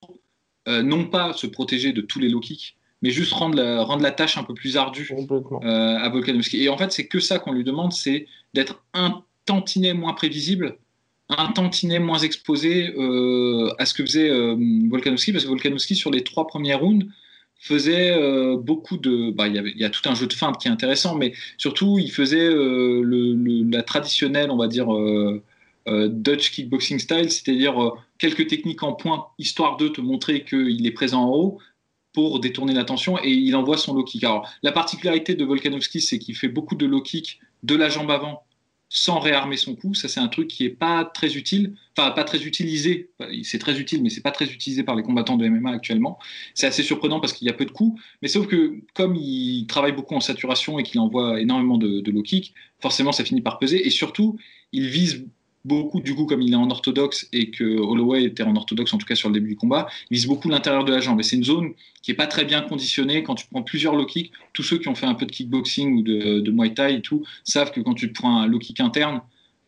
non 0.66 1.04
pas 1.04 1.34
se 1.34 1.46
protéger 1.46 1.92
de 1.92 2.00
tous 2.00 2.18
les 2.18 2.30
low 2.30 2.40
kicks, 2.40 2.77
mais 3.02 3.10
juste 3.10 3.32
rendre 3.32 3.56
la, 3.56 3.82
rendre 3.82 4.02
la 4.02 4.10
tâche 4.10 4.38
un 4.38 4.44
peu 4.44 4.54
plus 4.54 4.76
ardue 4.76 5.08
euh, 5.12 5.98
à 5.98 6.08
Volkanovski. 6.08 6.62
Et 6.62 6.68
en 6.68 6.76
fait, 6.76 6.92
c'est 6.92 7.06
que 7.06 7.20
ça 7.20 7.38
qu'on 7.38 7.52
lui 7.52 7.64
demande, 7.64 7.92
c'est 7.92 8.26
d'être 8.54 8.82
un 8.94 9.22
tantinet 9.44 9.94
moins 9.94 10.14
prévisible, 10.14 10.78
un 11.28 11.52
tantinet 11.52 11.98
moins 12.00 12.18
exposé 12.18 12.94
euh, 12.96 13.72
à 13.78 13.86
ce 13.86 13.94
que 13.94 14.02
faisait 14.04 14.30
euh, 14.30 14.56
Volkanovski, 14.90 15.32
parce 15.32 15.44
que 15.44 15.48
Volkanovski, 15.48 15.94
sur 15.94 16.10
les 16.10 16.24
trois 16.24 16.46
premiers 16.46 16.74
rounds, 16.74 17.06
faisait 17.60 18.16
beaucoup 18.58 18.98
de... 18.98 19.32
Bah, 19.32 19.48
il 19.48 19.56
y, 19.56 19.80
y, 19.80 19.84
a 19.84 19.90
tout 19.90 20.08
un 20.08 20.14
jeu 20.14 20.28
de 20.28 20.32
feinte 20.32 20.60
qui 20.60 20.68
est 20.68 20.70
intéressant, 20.70 21.16
mais 21.16 21.32
surtout, 21.56 21.98
il 21.98 22.12
faisait 22.12 22.48
le, 22.48 23.72
la 23.72 23.82
traditionnelle, 23.82 24.50
on 24.50 24.56
va 24.56 24.68
dire... 24.68 24.88
Dutch 25.88 26.50
kickboxing 26.50 26.98
style, 26.98 27.32
c'est-à-dire 27.32 27.94
quelques 28.18 28.46
techniques 28.46 28.82
en 28.82 28.92
point, 28.92 29.26
histoire 29.38 29.78
de 29.78 29.88
te 29.88 30.02
montrer 30.02 30.44
qu'il 30.44 30.86
est 30.86 30.92
présent 30.92 31.24
en 31.24 31.30
haut, 31.30 31.58
pour 32.18 32.40
détourner 32.40 32.74
l'attention 32.74 33.16
et 33.22 33.30
il 33.30 33.54
envoie 33.54 33.78
son 33.78 33.94
low 33.94 34.02
kick. 34.02 34.24
Alors, 34.24 34.50
la 34.64 34.72
particularité 34.72 35.36
de 35.36 35.44
Volkanovski, 35.44 36.00
c'est 36.00 36.18
qu'il 36.18 36.34
fait 36.34 36.48
beaucoup 36.48 36.74
de 36.74 36.84
low 36.84 37.00
kick 37.00 37.38
de 37.62 37.76
la 37.76 37.88
jambe 37.88 38.10
avant 38.10 38.42
sans 38.88 39.20
réarmer 39.20 39.56
son 39.56 39.76
cou. 39.76 39.94
Ça, 39.94 40.08
c'est 40.08 40.18
un 40.18 40.26
truc 40.26 40.48
qui 40.48 40.64
est 40.64 40.70
pas 40.70 41.04
très 41.04 41.36
utile, 41.36 41.76
enfin, 41.96 42.10
pas 42.10 42.24
très 42.24 42.42
utilisé. 42.42 43.10
C'est 43.44 43.60
très 43.60 43.78
utile, 43.78 44.02
mais 44.02 44.10
c'est 44.10 44.20
pas 44.20 44.32
très 44.32 44.46
utilisé 44.46 44.82
par 44.82 44.96
les 44.96 45.04
combattants 45.04 45.36
de 45.36 45.46
MMA 45.46 45.70
actuellement. 45.70 46.18
C'est 46.54 46.66
assez 46.66 46.82
surprenant 46.82 47.20
parce 47.20 47.32
qu'il 47.32 47.46
y 47.46 47.50
a 47.50 47.54
peu 47.54 47.66
de 47.66 47.70
coups, 47.70 48.02
mais 48.20 48.26
sauf 48.26 48.48
que 48.48 48.80
comme 48.94 49.14
il 49.14 49.68
travaille 49.68 49.92
beaucoup 49.92 50.16
en 50.16 50.20
saturation 50.20 50.80
et 50.80 50.82
qu'il 50.82 50.98
envoie 50.98 51.40
énormément 51.40 51.78
de, 51.78 52.00
de 52.00 52.10
low 52.10 52.22
kick, 52.22 52.52
forcément, 52.80 53.12
ça 53.12 53.24
finit 53.24 53.42
par 53.42 53.60
peser 53.60 53.86
et 53.86 53.90
surtout, 53.90 54.36
il 54.72 54.88
vise 54.88 55.24
beaucoup, 55.68 56.00
du 56.00 56.14
coup, 56.14 56.26
comme 56.26 56.42
il 56.42 56.52
est 56.52 56.56
en 56.56 56.70
orthodoxe 56.70 57.28
et 57.32 57.50
que 57.50 57.64
Holloway 57.64 58.24
était 58.24 58.42
en 58.42 58.56
orthodoxe, 58.56 58.92
en 58.94 58.98
tout 58.98 59.06
cas 59.06 59.14
sur 59.14 59.28
le 59.28 59.34
début 59.34 59.50
du 59.50 59.56
combat, 59.56 59.86
il 60.10 60.14
vise 60.14 60.26
beaucoup 60.26 60.48
l'intérieur 60.48 60.84
de 60.84 60.92
la 60.92 61.00
jambe. 61.00 61.20
Et 61.20 61.22
c'est 61.22 61.36
une 61.36 61.44
zone 61.44 61.74
qui 62.02 62.10
est 62.10 62.14
pas 62.14 62.26
très 62.26 62.44
bien 62.44 62.62
conditionnée. 62.62 63.22
Quand 63.22 63.34
tu 63.34 63.46
prends 63.46 63.62
plusieurs 63.62 63.94
low 63.94 64.06
kicks, 64.06 64.32
tous 64.54 64.62
ceux 64.62 64.78
qui 64.78 64.88
ont 64.88 64.94
fait 64.94 65.06
un 65.06 65.14
peu 65.14 65.26
de 65.26 65.30
kickboxing 65.30 65.98
ou 65.98 66.02
de, 66.02 66.50
Muay 66.50 66.74
Thai 66.74 66.94
et 66.94 67.02
tout 67.02 67.24
savent 67.44 67.70
que 67.70 67.80
quand 67.80 67.94
tu 67.94 68.12
prends 68.12 68.40
un 68.40 68.46
low 68.46 68.58
kick 68.58 68.80
interne, 68.80 69.20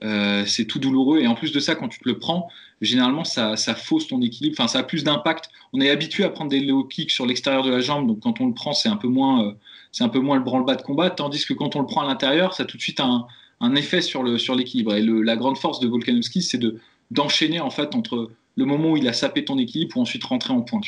euh, 0.02 0.44
c'est 0.46 0.64
tout 0.64 0.78
douloureux. 0.78 1.20
Et 1.20 1.26
en 1.26 1.34
plus 1.34 1.52
de 1.52 1.60
ça, 1.60 1.74
quand 1.74 1.88
tu 1.88 2.00
te 2.00 2.08
le 2.08 2.18
prends, 2.18 2.48
généralement, 2.80 3.24
ça, 3.24 3.56
ça 3.56 3.74
fausse 3.74 4.08
ton 4.08 4.22
équilibre. 4.22 4.56
Enfin, 4.58 4.68
ça 4.68 4.78
a 4.78 4.82
plus 4.82 5.04
d'impact. 5.04 5.50
On 5.72 5.80
est 5.80 5.90
habitué 5.90 6.24
à 6.24 6.30
prendre 6.30 6.50
des 6.50 6.60
low 6.60 6.84
kicks 6.84 7.10
sur 7.10 7.26
l'extérieur 7.26 7.62
de 7.62 7.70
la 7.70 7.80
jambe, 7.80 8.06
donc 8.06 8.20
quand 8.20 8.40
on 8.40 8.46
le 8.46 8.54
prend, 8.54 8.72
c'est 8.72 8.88
un 8.88 8.96
peu 8.96 9.08
moins, 9.08 9.44
euh, 9.44 9.52
c'est 9.92 10.02
un 10.02 10.08
peu 10.08 10.20
moins 10.20 10.36
le 10.36 10.42
branle-bas 10.42 10.76
de 10.76 10.82
combat. 10.82 11.10
Tandis 11.10 11.44
que 11.44 11.52
quand 11.52 11.76
on 11.76 11.80
le 11.80 11.86
prend 11.86 12.00
à 12.00 12.06
l'intérieur, 12.06 12.54
ça 12.54 12.62
a 12.62 12.66
tout 12.66 12.78
de 12.78 12.82
suite 12.82 13.00
un, 13.00 13.26
un 13.60 13.74
effet 13.74 14.00
sur 14.00 14.22
le 14.22 14.38
sur 14.38 14.54
l'équilibre. 14.54 14.94
Et 14.94 15.02
la 15.02 15.36
grande 15.36 15.58
force 15.58 15.80
de 15.80 15.88
Volkanovski, 15.88 16.42
c'est 16.42 16.58
de 16.58 16.78
d'enchaîner 17.10 17.60
en 17.60 17.70
fait 17.70 17.94
entre 17.94 18.30
le 18.56 18.64
moment 18.64 18.92
où 18.92 18.96
il 18.96 19.08
a 19.08 19.12
sapé 19.12 19.44
ton 19.44 19.58
équipe 19.58 19.96
ou 19.96 20.00
ensuite 20.00 20.24
rentrer 20.24 20.52
en 20.52 20.62
point. 20.62 20.80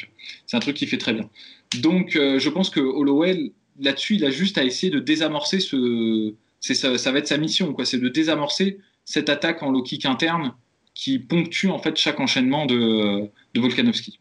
C'est 0.46 0.56
un 0.56 0.60
truc 0.60 0.76
qu'il 0.76 0.88
fait 0.88 0.98
très 0.98 1.12
bien. 1.12 1.28
Donc, 1.80 2.16
euh, 2.16 2.38
je 2.38 2.48
pense 2.50 2.70
que 2.70 2.80
Holloway, 2.80 3.52
là-dessus, 3.80 4.16
il 4.16 4.24
a 4.24 4.30
juste 4.30 4.58
à 4.58 4.64
essayer 4.64 4.90
de 4.90 5.00
désamorcer 5.00 5.60
ce. 5.60 6.34
Ça, 6.60 6.96
ça 6.96 7.12
va 7.12 7.18
être 7.18 7.26
sa 7.26 7.38
mission, 7.38 7.72
quoi. 7.72 7.84
C'est 7.84 7.98
de 7.98 8.08
désamorcer 8.08 8.78
cette 9.04 9.28
attaque 9.28 9.62
en 9.62 9.70
low 9.70 9.82
kick 9.82 10.06
interne 10.06 10.54
qui 10.94 11.18
ponctue 11.18 11.68
en 11.68 11.78
fait 11.78 11.96
chaque 11.96 12.20
enchaînement 12.20 12.66
de, 12.66 13.28
de 13.54 13.60
Volkanovski. 13.60 14.20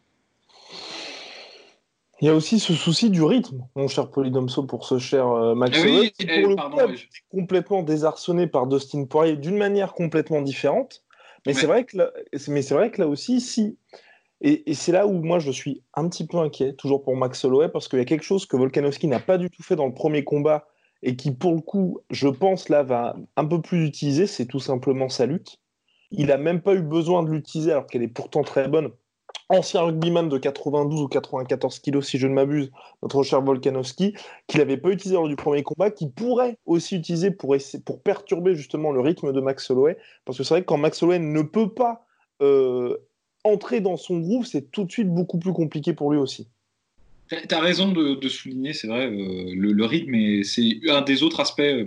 Il 2.22 2.26
y 2.26 2.28
a 2.28 2.34
aussi 2.36 2.60
ce 2.60 2.72
souci 2.72 3.10
du 3.10 3.24
rythme, 3.24 3.66
mon 3.74 3.88
cher 3.88 4.08
Polydomso, 4.08 4.62
pour 4.62 4.86
ce 4.86 5.00
cher 5.00 5.26
euh, 5.26 5.56
Max 5.56 5.82
oui, 5.82 6.12
qui, 6.12 6.24
eh, 6.30 6.42
pour 6.42 6.50
le 6.50 6.56
coup, 6.56 6.94
complètement 7.32 7.82
désarçonné 7.82 8.46
par 8.46 8.68
Dustin 8.68 9.06
Poirier 9.06 9.36
d'une 9.36 9.56
manière 9.56 9.92
complètement 9.92 10.40
différente. 10.40 11.02
Mais 11.46 11.52
c'est 11.52 11.66
vrai 11.66 11.84
que 11.84 11.96
là, 11.96 12.12
mais 12.46 12.62
c'est 12.62 12.74
vrai 12.74 12.92
que 12.92 13.00
là 13.00 13.08
aussi, 13.08 13.40
si. 13.40 13.76
Et, 14.40 14.70
et 14.70 14.74
c'est 14.74 14.92
là 14.92 15.08
où 15.08 15.14
moi 15.20 15.40
je 15.40 15.50
suis 15.50 15.82
un 15.94 16.08
petit 16.08 16.24
peu 16.24 16.38
inquiet, 16.38 16.74
toujours 16.74 17.02
pour 17.02 17.16
Max 17.16 17.44
Holloway, 17.44 17.68
parce 17.68 17.88
qu'il 17.88 17.98
y 17.98 18.02
a 18.02 18.04
quelque 18.04 18.24
chose 18.24 18.46
que 18.46 18.56
Volkanovski 18.56 19.08
n'a 19.08 19.18
pas 19.18 19.36
du 19.36 19.50
tout 19.50 19.64
fait 19.64 19.74
dans 19.74 19.86
le 19.86 19.94
premier 19.94 20.22
combat 20.22 20.68
et 21.02 21.16
qui, 21.16 21.32
pour 21.32 21.56
le 21.56 21.60
coup, 21.60 22.02
je 22.10 22.28
pense 22.28 22.68
là 22.68 22.84
va 22.84 23.16
un 23.36 23.46
peu 23.46 23.60
plus 23.60 23.84
utiliser, 23.84 24.28
c'est 24.28 24.46
tout 24.46 24.60
simplement 24.60 25.08
sa 25.08 25.26
lutte. 25.26 25.58
Il 26.12 26.26
n'a 26.26 26.38
même 26.38 26.62
pas 26.62 26.74
eu 26.74 26.82
besoin 26.82 27.24
de 27.24 27.30
l'utiliser 27.30 27.72
alors 27.72 27.88
qu'elle 27.88 28.04
est 28.04 28.08
pourtant 28.08 28.44
très 28.44 28.68
bonne. 28.68 28.92
Ancien 29.48 29.82
rugbyman 29.82 30.28
de 30.28 30.38
92 30.38 31.02
ou 31.02 31.08
94 31.08 31.78
kilos, 31.80 32.06
si 32.06 32.18
je 32.18 32.26
ne 32.26 32.34
m'abuse, 32.34 32.70
notre 33.02 33.22
cher 33.22 33.42
Volkanovski, 33.42 34.14
qu'il 34.46 34.58
n'avait 34.58 34.76
pas 34.76 34.90
utilisé 34.90 35.14
lors 35.14 35.28
du 35.28 35.36
premier 35.36 35.62
combat, 35.62 35.90
qui 35.90 36.08
pourrait 36.08 36.58
aussi 36.66 36.96
utiliser 36.96 37.30
pour, 37.30 37.54
essayer- 37.54 37.82
pour 37.82 38.02
perturber 38.02 38.54
justement 38.54 38.92
le 38.92 39.00
rythme 39.00 39.32
de 39.32 39.40
Max 39.40 39.70
Holloway. 39.70 39.98
Parce 40.24 40.38
que 40.38 40.44
c'est 40.44 40.54
vrai 40.54 40.60
que 40.62 40.66
quand 40.66 40.78
Max 40.78 41.02
Holloway 41.02 41.18
ne 41.18 41.42
peut 41.42 41.72
pas 41.72 42.06
euh, 42.40 42.96
entrer 43.44 43.80
dans 43.80 43.96
son 43.96 44.18
groove, 44.20 44.46
c'est 44.46 44.70
tout 44.70 44.84
de 44.84 44.90
suite 44.90 45.08
beaucoup 45.08 45.38
plus 45.38 45.52
compliqué 45.52 45.92
pour 45.92 46.12
lui 46.12 46.18
aussi. 46.18 46.48
Tu 47.28 47.54
as 47.54 47.60
raison 47.60 47.92
de, 47.92 48.28
souligner, 48.28 48.72
c'est 48.72 48.88
vrai, 48.88 49.06
euh, 49.06 49.54
le, 49.54 49.84
rythme, 49.84 50.14
et 50.14 50.44
c'est 50.44 50.80
un 50.88 51.00
des 51.00 51.22
autres 51.22 51.40
aspects 51.40 51.60
euh, 51.60 51.86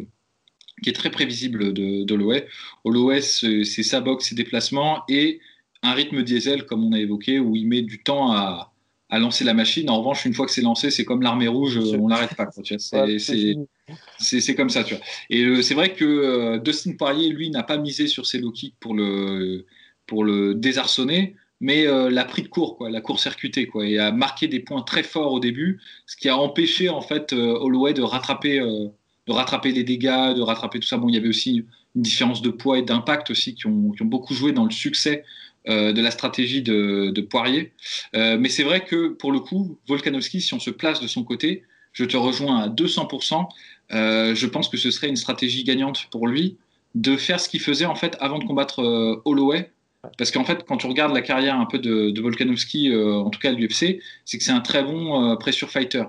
qui 0.82 0.90
est 0.90 0.94
très 0.94 1.12
prévisible 1.12 1.72
de, 1.74 2.04
de 2.04 2.48
Holloway. 2.84 3.22
C'est 3.22 3.84
sa 3.84 4.02
boxe, 4.02 4.30
ses 4.30 4.36
déplacements 4.36 5.04
et 5.08 5.40
un 5.86 5.94
rythme 5.94 6.24
diesel, 6.24 6.65
comme 6.65 6.84
on 6.84 6.92
a 6.94 7.00
évoqué, 7.00 7.39
où 7.39 7.56
il 7.56 7.68
met 7.68 7.82
du 7.82 8.01
temps 8.04 8.32
à, 8.32 8.74
à 9.10 9.20
lancer 9.20 9.44
la 9.44 9.54
machine. 9.54 9.89
En 9.89 10.00
revanche, 10.00 10.25
une 10.25 10.34
fois 10.34 10.46
que 10.46 10.51
c'est 10.51 10.62
lancé, 10.62 10.89
c'est 10.89 11.06
comme 11.06 11.22
l'armée 11.22 11.48
rouge, 11.48 11.77
on 11.77 12.08
l'arrête 12.08 12.36
pas. 12.36 12.48
c'est- 14.20 14.56
comme 14.56 14.70
ça, 14.70 14.84
tu 14.84 14.96
vois. 14.96 15.04
Et 15.30 15.44
euh, 15.44 15.62
c'est 15.62 15.74
vrai 15.75 15.94
que 15.94 16.06
euh, 16.06 16.58
Dustin 16.60 16.94
Poirier, 16.94 17.30
lui, 17.30 17.50
n'a 17.50 17.63
pas 17.63 17.77
misé 17.77 18.08
sur 18.08 18.25
ses 18.25 18.39
low 18.39 18.51
kicks 18.51 18.75
pour 18.80 18.94
le, 18.96 19.65
pour 20.08 20.24
le 20.24 20.56
désarçonner, 20.56 21.36
mais 21.62 21.86
euh, 21.88 22.10
l'a 22.10 22.25
pris 22.25 22.42
de 22.42 22.48
court, 22.48 22.77
quoi, 22.77 22.89
l'a 22.89 23.01
court-circuité, 23.01 23.68
quoi, 23.68 23.86
et 23.88 24.00
a 24.00 24.12
marqué 24.12 24.48
des 24.48 24.60
points 24.60 24.82
très 24.82 25.04
forts 25.04 25.32
au 25.34 25.39
début, 25.39 25.80
ce 26.08 26.18
qui 26.18 26.27
a 26.30 26.38
empêché 26.38 26.89
en 26.89 27.01
fait 27.01 27.32
Holloway 27.34 27.94
de 27.94 28.01
rattraper, 28.01 28.60
de 28.60 29.32
rattraper 29.32 29.72
les 29.72 29.84
dégâts, 29.84 30.34
de 30.36 30.42
rattraper 30.42 30.80
tout 30.80 30.88
ça. 30.88 30.98
Bon, 30.98 31.08
il 31.10 31.15
y 31.15 31.18
avait 31.18 31.30
aussi 31.30 31.63
une 31.96 32.01
différence 32.01 32.42
de 32.42 32.50
poids 32.50 32.77
et 32.80 32.82
d'impact 32.82 33.32
aussi 33.32 33.56
qui 33.56 33.68
ont, 33.68 33.92
qui 33.92 34.01
ont 34.01 34.08
beaucoup 34.08 34.34
joué 34.34 34.51
dans 34.51 34.65
le 34.65 34.72
succès 34.72 35.24
euh, 35.67 35.93
de 35.93 36.01
la 36.01 36.12
stratégie 36.12 36.62
de, 36.62 37.22
Poirier. 37.27 37.72
Euh, 38.15 38.38
mais 38.39 38.50
c'est 38.50 38.62
vrai 38.62 38.86
que 38.86 39.07
pour 39.07 39.31
le 39.31 39.39
coup, 39.39 39.79
Volkanovski, 39.88 40.39
si 40.39 40.53
on 40.53 40.60
se 40.60 40.69
place 40.69 41.00
de 41.00 41.07
son 41.07 41.24
côté, 41.24 41.63
je 41.91 42.05
te 42.05 42.15
rejoins 42.15 42.62
à 42.62 42.69
200%. 42.69 43.48
Euh, 43.91 44.36
je 44.36 44.45
pense 44.45 44.69
que 44.69 44.77
ce 44.77 44.91
serait 44.91 45.07
une 45.07 45.15
stratégie 45.15 45.63
gagnante 45.63 46.07
pour 46.12 46.27
lui 46.27 46.57
de 46.93 47.17
faire 47.17 47.39
ce 47.39 47.50
qu'il 47.50 47.62
faisait 47.62 47.86
en 47.86 47.95
fait 47.95 48.15
avant 48.19 48.38
de 48.38 48.45
combattre 48.45 49.22
Holloway. 49.25 49.72
Parce 50.19 50.29
qu'en 50.29 50.43
fait, 50.45 50.65
quand 50.67 50.77
tu 50.77 50.86
regardes 50.86 51.15
la 51.15 51.24
carrière 51.24 51.60
un 51.60 51.65
peu 51.65 51.79
de, 51.79 52.12
de 52.12 52.22
Volkanovski, 52.22 52.95
en 52.95 53.31
tout 53.31 53.39
cas 53.39 53.50
à 53.50 53.53
l'UFC, 53.53 54.00
c'est 54.24 54.38
que 54.38 54.43
c'est 54.43 54.51
un 54.51 54.62
très 54.62 54.84
bon 54.84 55.36
pressure 55.38 55.72
fighter. 55.72 56.03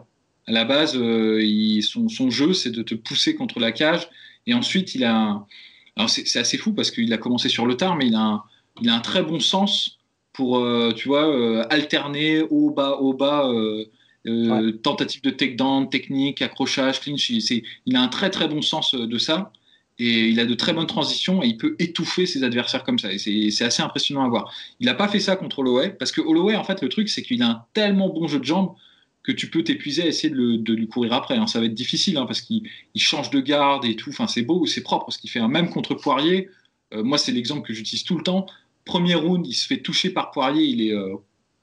À 0.47 0.53
la 0.53 0.67
base, 0.67 0.93
son, 0.93 2.31
jeu, 2.31 2.53
c'est 2.53 2.71
de 2.71 2.83
te 2.83 2.95
pousser 2.95 3.35
contre 3.35 3.59
la 3.59 3.73
cage. 3.73 4.07
Et 4.47 4.53
ensuite, 4.53 4.95
il 4.95 5.05
a. 5.05 5.45
un- 5.97 6.09
c'est 6.09 6.39
assez 6.39 6.59
fou 6.59 6.75
parce 6.75 6.91
qu'il 6.91 7.11
a 7.15 7.17
commencé 7.17 7.49
sur 7.49 7.65
le 7.65 7.75
tard, 7.75 7.97
mais 7.97 8.09
il 8.09 8.15
a 8.15 8.21
un, 8.21 8.43
il 8.81 8.89
a 8.89 8.95
un 8.95 9.01
très 9.01 9.23
bon 9.23 9.41
sens 9.41 9.99
pour, 10.33 10.59
euh, 10.59 10.93
tu 10.93 11.09
vois, 11.09 11.29
euh, 11.29 11.65
alterner 11.71 12.43
haut, 12.43 12.71
bas, 12.71 12.97
haut, 13.01 13.15
bas. 13.15 13.49
euh, 13.49 13.85
tentative 14.83 15.23
de 15.23 15.31
takedown, 15.31 15.89
technique, 15.89 16.43
accrochage, 16.43 17.01
clinch. 17.01 17.31
Il, 17.31 17.63
il 17.87 17.97
a 17.97 18.03
un 18.03 18.09
très 18.09 18.29
très 18.29 18.49
bon 18.49 18.61
sens 18.61 18.93
de 18.95 19.19
ça 19.19 19.53
et 20.01 20.29
il 20.29 20.41
a 20.41 20.45
de 20.47 20.55
très 20.55 20.73
bonnes 20.73 20.89
transitions 20.89 21.45
et 21.45 21.47
il 21.47 21.57
peut 21.57 21.77
étouffer 21.79 22.27
ses 22.27 22.43
adversaires 22.43 22.83
comme 22.83 22.99
ça. 22.99 23.13
Et 23.13 23.19
c'est 23.19 23.65
assez 23.65 23.83
impressionnant 23.83 24.25
à 24.25 24.29
voir. 24.29 24.53
Il 24.81 24.87
n'a 24.87 24.95
pas 24.95 25.07
fait 25.07 25.21
ça 25.21 25.37
contre 25.37 25.61
Holloway 25.61 25.91
parce 25.91 26.11
que 26.11 26.21
Holloway, 26.21 26.57
en 26.57 26.65
fait, 26.65 26.83
le 26.83 26.89
truc, 26.89 27.09
c'est 27.09 27.23
qu'il 27.23 27.41
a 27.43 27.49
un 27.49 27.65
tellement 27.73 28.09
bon 28.09 28.27
jeu 28.27 28.41
de 28.41 28.45
jambes 28.45 28.75
que 29.23 29.31
tu 29.31 29.49
peux 29.49 29.63
t'épuiser 29.63 30.03
à 30.03 30.07
essayer 30.07 30.31
de, 30.31 30.35
le- 30.37 30.59
de 30.59 30.73
lui 30.75 30.89
courir 30.89 31.13
après. 31.13 31.37
hein. 31.37 31.47
Ça 31.47 31.61
va 31.61 31.67
être 31.67 31.75
difficile 31.75 32.17
hein, 32.17 32.27
parce 32.27 32.41
qu'il 32.41 32.63
il 32.95 33.01
change 33.01 33.31
de 33.31 33.39
garde 33.41 33.85
et 33.85 33.95
tout. 33.95 34.11
Enfin, 34.11 34.27
c'est 34.27 34.43
beau, 34.43 34.67
c'est 34.67 34.83
propre 34.83 35.13
ce 35.13 35.19
qu'il 35.19 35.31
fait. 35.31 35.39
hein. 35.41 35.49
Même 35.49 35.71
contre 35.71 35.95
Poirier, 35.95 36.49
moi, 36.93 37.17
c'est 37.19 37.33
l'exemple 37.33 37.67
que 37.67 37.75
j'utilise 37.75 38.03
tout 38.05 38.17
le 38.17 38.23
temps. 38.25 38.47
Premier 38.87 39.15
round, 39.17 39.47
il 39.47 39.53
se 39.53 39.67
fait 39.67 39.79
toucher 39.83 40.09
par 40.11 40.31
Poirier, 40.31 40.65
il 40.65 40.81
est, 40.81 40.95
euh, 40.95 41.17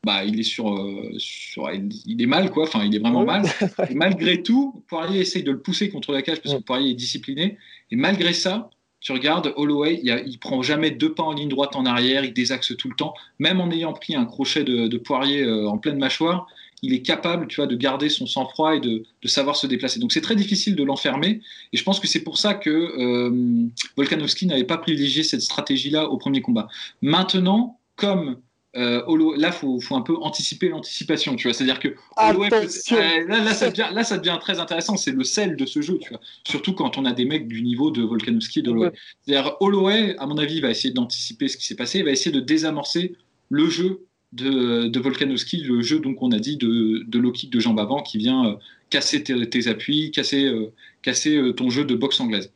bah, 0.06 0.24
il 0.24 0.40
est 0.40 0.44
sur, 0.44 0.72
euh, 0.78 1.12
sur- 1.18 1.72
il, 1.72 2.22
est 2.22 2.26
mal 2.28 2.52
quoi. 2.52 2.64
Enfin, 2.64 2.84
il 2.86 2.94
est 2.96 3.00
vraiment 3.00 3.24
mal. 3.26 3.44
Et 3.90 3.96
malgré 3.96 4.44
tout, 4.44 4.84
Poirier 4.88 5.22
essaye 5.22 5.42
de 5.44 5.52
le 5.52 5.60
pousser 5.60 5.90
contre 5.90 6.12
la 6.12 6.22
cage 6.22 6.42
parce 6.42 6.54
que 6.56 6.62
Poirier 6.62 6.92
est 6.92 6.96
discipliné. 6.96 7.58
Et 7.90 7.96
malgré 7.96 8.34
ça, 8.34 8.70
tu 9.00 9.12
regardes 9.14 9.54
Holloway, 9.56 10.00
il, 10.04 10.12
a- 10.12 10.22
il 10.22 10.38
prend 10.38 10.62
jamais 10.62 10.92
deux 10.92 11.14
pas 11.14 11.24
en 11.24 11.34
ligne 11.34 11.50
droite 11.50 11.76
en 11.76 11.86
arrière, 11.86 12.24
il 12.26 12.34
désaxe 12.34 12.76
tout 12.78 12.90
le 12.90 12.96
temps. 12.96 13.14
Même 13.40 13.60
en 13.62 13.72
ayant 13.72 13.94
pris 13.94 14.16
un 14.16 14.26
crochet 14.26 14.64
de, 14.64 14.88
de 14.88 14.98
Poirier 14.98 15.44
euh, 15.44 15.68
en 15.70 15.78
pleine 15.78 15.98
mâchoire, 15.98 16.48
il 16.84 16.94
est 16.94 17.02
capable, 17.02 17.48
tu 17.48 17.56
vois, 17.56 17.66
de 17.66 17.76
garder 17.76 18.10
son 18.10 18.28
sang-froid 18.28 18.76
et 18.76 18.82
de, 18.82 19.04
de 19.22 19.28
savoir 19.28 19.56
se 19.56 19.66
déplacer. 19.66 20.00
Donc 20.00 20.12
c'est 20.12 20.22
très 20.22 20.36
difficile 20.36 20.76
de 20.76 20.84
l'enfermer. 20.84 21.40
Et 21.72 21.78
je 21.78 21.84
pense 21.84 22.00
que 22.02 22.08
c'est 22.08 22.24
pour 22.24 22.38
ça 22.38 22.54
que 22.54 22.70
euh, 22.70 23.66
Volkanovski 23.96 24.46
n'avait 24.46 24.66
pas 24.66 24.78
privilégié 24.78 25.24
cette 25.24 25.42
stratégie-là 25.42 26.10
au 26.10 26.18
premier 26.18 26.42
combat. 26.42 26.68
Maintenant, 27.02 27.80
comme 27.96 28.38
euh, 28.76 29.02
là, 29.38 29.54
faut, 29.54 29.80
faut 29.80 29.96
un 29.96 30.02
peu 30.02 30.18
anticiper 30.18 30.68
l'anticipation, 30.68 31.38
tu 31.38 31.48
vois. 31.48 31.54
C'est-à-dire 31.54 31.80
que 31.80 31.88
euh, 31.88 33.28
là, 33.28 33.44
là, 33.44 33.54
ça 33.54 33.70
devient, 33.70 33.90
là, 33.94 34.04
ça 34.04 34.18
devient 34.18 34.38
très 34.42 34.60
intéressant. 34.60 34.98
C'est 34.98 35.12
le 35.12 35.24
sel 35.24 35.56
de 35.56 35.66
ce 35.66 35.80
jeu, 35.82 36.00
tu 36.00 36.10
vois. 36.10 36.20
Surtout 36.46 36.74
quand 36.74 36.98
on 36.98 37.06
a 37.06 37.14
des 37.14 37.24
mecs 37.24 37.48
du 37.48 37.62
niveau 37.62 37.92
de 37.92 38.02
Volkanovski 38.02 38.60
et 38.60 38.62
de 38.62 38.72
Holloway. 38.72 38.88
Ouais. 38.88 38.94
C'est-à-dire, 39.26 39.56
Holloway, 39.62 40.18
à 40.18 40.26
mon 40.26 40.38
avis, 40.38 40.60
va 40.60 40.70
essayer 40.70 40.94
d'anticiper 40.94 41.48
ce 41.48 41.56
qui 41.56 41.66
s'est 41.66 41.76
passé, 41.76 42.00
il 42.00 42.06
va 42.06 42.12
essayer 42.12 42.32
de 42.32 42.42
désamorcer 42.42 43.16
le 43.50 43.70
jeu 43.70 44.06
de, 44.34 44.88
de 44.88 45.00
Volkanovski, 45.00 45.64
le 45.64 45.82
jeu, 45.82 46.00
donc, 46.00 46.22
on 46.22 46.32
a 46.32 46.40
dit, 46.40 46.58
de, 46.58 47.04
de 47.08 47.20
low 47.20 47.32
kick 47.32 47.50
de 47.52 47.60
jambes 47.60 47.80
avant 47.80 48.02
qui 48.02 48.18
vient 48.18 48.46
euh, 48.46 48.56
casser 48.90 49.24
tes, 49.24 49.50
tes 49.50 49.68
appuis, 49.68 50.12
casser, 50.12 50.46
euh, 50.46 50.74
casser 51.02 51.38
euh, 51.38 51.54
ton 51.54 51.70
jeu 51.70 51.86
de 51.86 51.96
boxe 51.96 52.20
anglaise. 52.20 52.52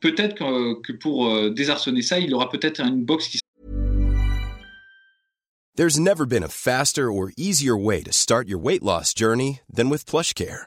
Peut-être 0.00 0.34
que, 0.34 0.80
que 0.80 0.92
pour 0.92 1.50
désarçonner 1.52 2.02
ça, 2.02 2.18
il 2.18 2.34
aura 2.34 2.50
peut-être 2.50 2.80
une 2.80 3.04
boxe 3.04 3.28
qui 3.28 3.38
There's 5.76 5.98
never 5.98 6.26
been 6.26 6.42
a 6.42 6.48
faster 6.48 7.10
or 7.10 7.30
easier 7.36 7.76
way 7.76 8.02
to 8.02 8.12
start 8.12 8.48
your 8.48 8.58
weight 8.58 8.82
loss 8.82 9.14
journey 9.14 9.60
than 9.72 9.88
with 9.88 10.04
PlushCare. 10.04 10.66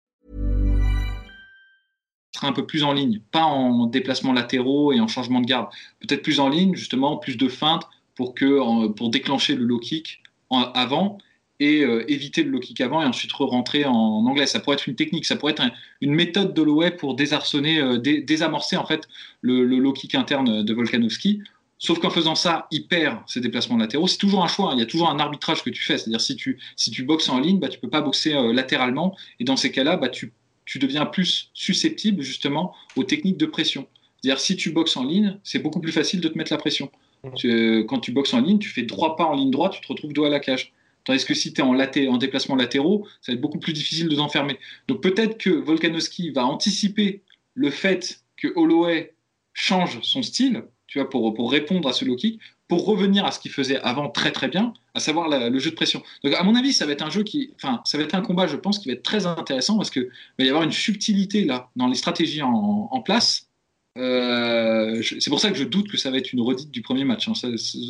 Sera 2.33 2.47
un 2.47 2.53
peu 2.53 2.65
plus 2.65 2.83
en 2.83 2.93
ligne, 2.93 3.21
pas 3.31 3.43
en 3.43 3.87
déplacement 3.87 4.33
latéraux 4.33 4.93
et 4.93 4.99
en 4.99 5.07
changement 5.07 5.41
de 5.41 5.45
garde, 5.45 5.67
peut-être 5.99 6.23
plus 6.23 6.39
en 6.39 6.49
ligne, 6.49 6.75
justement, 6.75 7.17
plus 7.17 7.37
de 7.37 7.47
feintes 7.47 7.87
pour, 8.15 8.33
que, 8.33 8.87
pour 8.89 9.09
déclencher 9.09 9.55
le 9.55 9.63
low 9.65 9.79
kick 9.79 10.21
en- 10.49 10.61
avant 10.73 11.17
et 11.59 11.83
euh, 11.83 12.03
éviter 12.11 12.43
le 12.43 12.49
low 12.49 12.59
kick 12.59 12.81
avant 12.81 13.01
et 13.01 13.05
ensuite 13.05 13.31
re-rentrer 13.33 13.85
en, 13.85 13.93
anglais. 13.93 14.47
Ça 14.47 14.59
pourrait 14.59 14.75
être 14.75 14.87
une 14.87 14.95
technique, 14.95 15.25
ça 15.25 15.35
pourrait 15.35 15.51
être 15.51 15.61
un- 15.61 15.71
une 16.01 16.13
méthode 16.15 16.53
d'Holloway 16.53 16.91
pour 16.91 17.15
désarçonner, 17.15 17.79
euh, 17.79 17.97
dé- 17.97 18.21
désamorcer 18.21 18.77
en 18.77 18.85
fait 18.85 19.07
le, 19.41 19.63
low 19.65 19.93
kick 19.93 20.15
interne 20.15 20.63
de 20.63 20.73
Volkanovski. 20.73 21.41
Sauf 21.77 21.99
qu'en 21.99 22.11
faisant 22.11 22.35
ça, 22.35 22.67
il 22.71 22.87
perd 22.87 23.19
ses 23.27 23.41
déplacements 23.41 23.77
latéraux. 23.77 24.07
C'est 24.07 24.17
toujours 24.17 24.43
un 24.43 24.47
choix, 24.47 24.69
hein. 24.71 24.75
il 24.75 24.79
y 24.79 24.83
a 24.83 24.85
toujours 24.85 25.09
un 25.09 25.19
arbitrage 25.19 25.63
que 25.63 25.69
tu 25.71 25.81
fais. 25.83 25.97
C'est-à-dire 25.97 26.21
si 26.21 26.35
tu, 26.35 26.59
si 26.75 26.91
tu 26.91 27.03
boxes 27.03 27.27
en 27.29 27.39
ligne, 27.39 27.59
bah, 27.59 27.69
tu 27.69 27.79
peux 27.79 27.89
pas 27.89 28.01
boxer 28.01 28.33
euh, 28.35 28.53
latéralement. 28.53 29.15
Et 29.39 29.43
dans 29.43 29.55
ces 29.55 29.71
cas-là, 29.71 29.97
bah, 29.97 30.09
tu 30.09 30.31
tu 30.71 30.79
deviens 30.79 31.05
plus 31.05 31.49
susceptible 31.53 32.21
justement 32.21 32.73
aux 32.95 33.03
techniques 33.03 33.35
de 33.35 33.45
pression. 33.45 33.87
C'est-à-dire 34.21 34.39
si 34.39 34.55
tu 34.55 34.69
boxes 34.71 34.95
en 34.95 35.03
ligne, 35.03 35.37
c'est 35.43 35.59
beaucoup 35.59 35.81
plus 35.81 35.91
facile 35.91 36.21
de 36.21 36.29
te 36.29 36.37
mettre 36.37 36.53
la 36.53 36.57
pression. 36.57 36.89
Mhm. 37.25 37.33
Tu- 37.35 37.85
quand 37.89 37.99
tu 37.99 38.13
boxes 38.13 38.33
en 38.33 38.39
ligne, 38.39 38.57
tu 38.57 38.69
fais 38.69 38.85
trois 38.85 39.17
pas 39.17 39.25
en 39.25 39.35
ligne 39.35 39.51
droite, 39.51 39.73
tu 39.73 39.81
te 39.81 39.87
retrouves 39.87 40.13
dos 40.13 40.23
à 40.23 40.29
la 40.29 40.39
cage. 40.39 40.71
Tandis 41.03 41.25
que 41.25 41.33
si 41.33 41.51
tu 41.51 41.59
es 41.59 41.63
en, 41.63 41.77
en 41.77 42.17
déplacement 42.17 42.55
latéraux, 42.55 43.05
ça 43.21 43.33
va 43.33 43.35
être 43.35 43.41
beaucoup 43.41 43.59
plus 43.59 43.73
difficile 43.73 44.07
de 44.07 44.15
t'enfermer. 44.15 44.59
Donc 44.87 45.01
peut-être 45.01 45.37
que 45.37 45.49
Volkanovski 45.49 46.29
va 46.29 46.45
anticiper 46.45 47.21
le 47.53 47.69
fait 47.69 48.21
que 48.37 48.47
Holloway 48.55 49.13
change 49.51 49.99
son 50.03 50.23
style, 50.23 50.63
tu 50.87 50.99
vois, 50.99 51.09
pour, 51.09 51.33
pour 51.33 51.51
répondre 51.51 51.89
à 51.89 51.91
ce 51.91 52.05
low 52.05 52.15
kick, 52.15 52.39
pour 52.71 52.85
revenir 52.85 53.25
à 53.25 53.31
ce 53.31 53.39
qu'il 53.41 53.51
faisait 53.51 53.81
avant 53.81 54.07
très 54.07 54.31
très 54.31 54.47
bien, 54.47 54.71
à 54.93 55.01
savoir 55.01 55.27
le 55.27 55.59
jeu 55.59 55.71
de 55.71 55.75
pression. 55.75 56.01
Donc 56.23 56.33
à 56.35 56.41
mon 56.43 56.55
avis, 56.55 56.71
ça 56.71 56.85
va 56.85 56.93
être 56.93 57.01
un 57.01 57.09
jeu 57.09 57.23
qui, 57.23 57.51
enfin, 57.55 57.81
ça 57.83 57.97
va 57.97 58.05
être 58.05 58.15
un 58.15 58.21
combat, 58.21 58.47
je 58.47 58.55
pense, 58.55 58.79
qui 58.79 58.87
va 58.87 58.93
être 58.93 59.03
très 59.03 59.25
intéressant 59.25 59.75
parce 59.75 59.89
que 59.89 60.07
va 60.39 60.45
y 60.45 60.47
avoir 60.47 60.63
une 60.63 60.71
subtilité 60.71 61.43
là 61.43 61.69
dans 61.75 61.89
les 61.89 61.95
stratégies 61.95 62.41
en, 62.41 63.01
place. 63.01 63.49
Euh, 63.97 65.03
c'est 65.03 65.29
pour 65.29 65.41
ça 65.41 65.51
que 65.51 65.57
je 65.57 65.65
doute 65.65 65.91
que 65.91 65.97
ça 65.97 66.11
va 66.11 66.17
être 66.17 66.31
une 66.31 66.39
redite 66.39 66.71
du 66.71 66.81
premier 66.81 67.03
match. 67.03 67.27
Hein. 67.27 67.33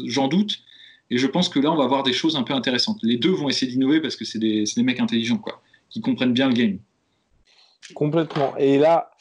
J'en 0.07 0.27
doute. 0.27 0.63
Et 1.11 1.19
je 1.19 1.27
pense 1.27 1.47
que 1.47 1.59
là, 1.59 1.71
on 1.71 1.77
va 1.77 1.85
voir 1.85 2.01
des 2.01 2.13
choses 2.13 2.35
un 2.35 2.41
peu 2.41 2.55
intéressantes. 2.55 2.97
Les 3.03 3.17
deux 3.17 3.29
vont 3.29 3.49
essayer 3.49 3.71
d'innover 3.71 4.01
parce 4.01 4.15
que 4.15 4.25
c'est 4.25 4.39
des, 4.39 4.63
des, 4.63 4.81
mecs 4.81 4.99
intelligents, 4.99 5.37
quoi, 5.37 5.61
qui 5.91 6.01
comprennent 6.01 6.33
bien 6.33 6.47
le 6.47 6.55
game. 6.55 6.79
Complètement. 7.93 8.57
Et 8.57 8.79
là, 8.79 9.11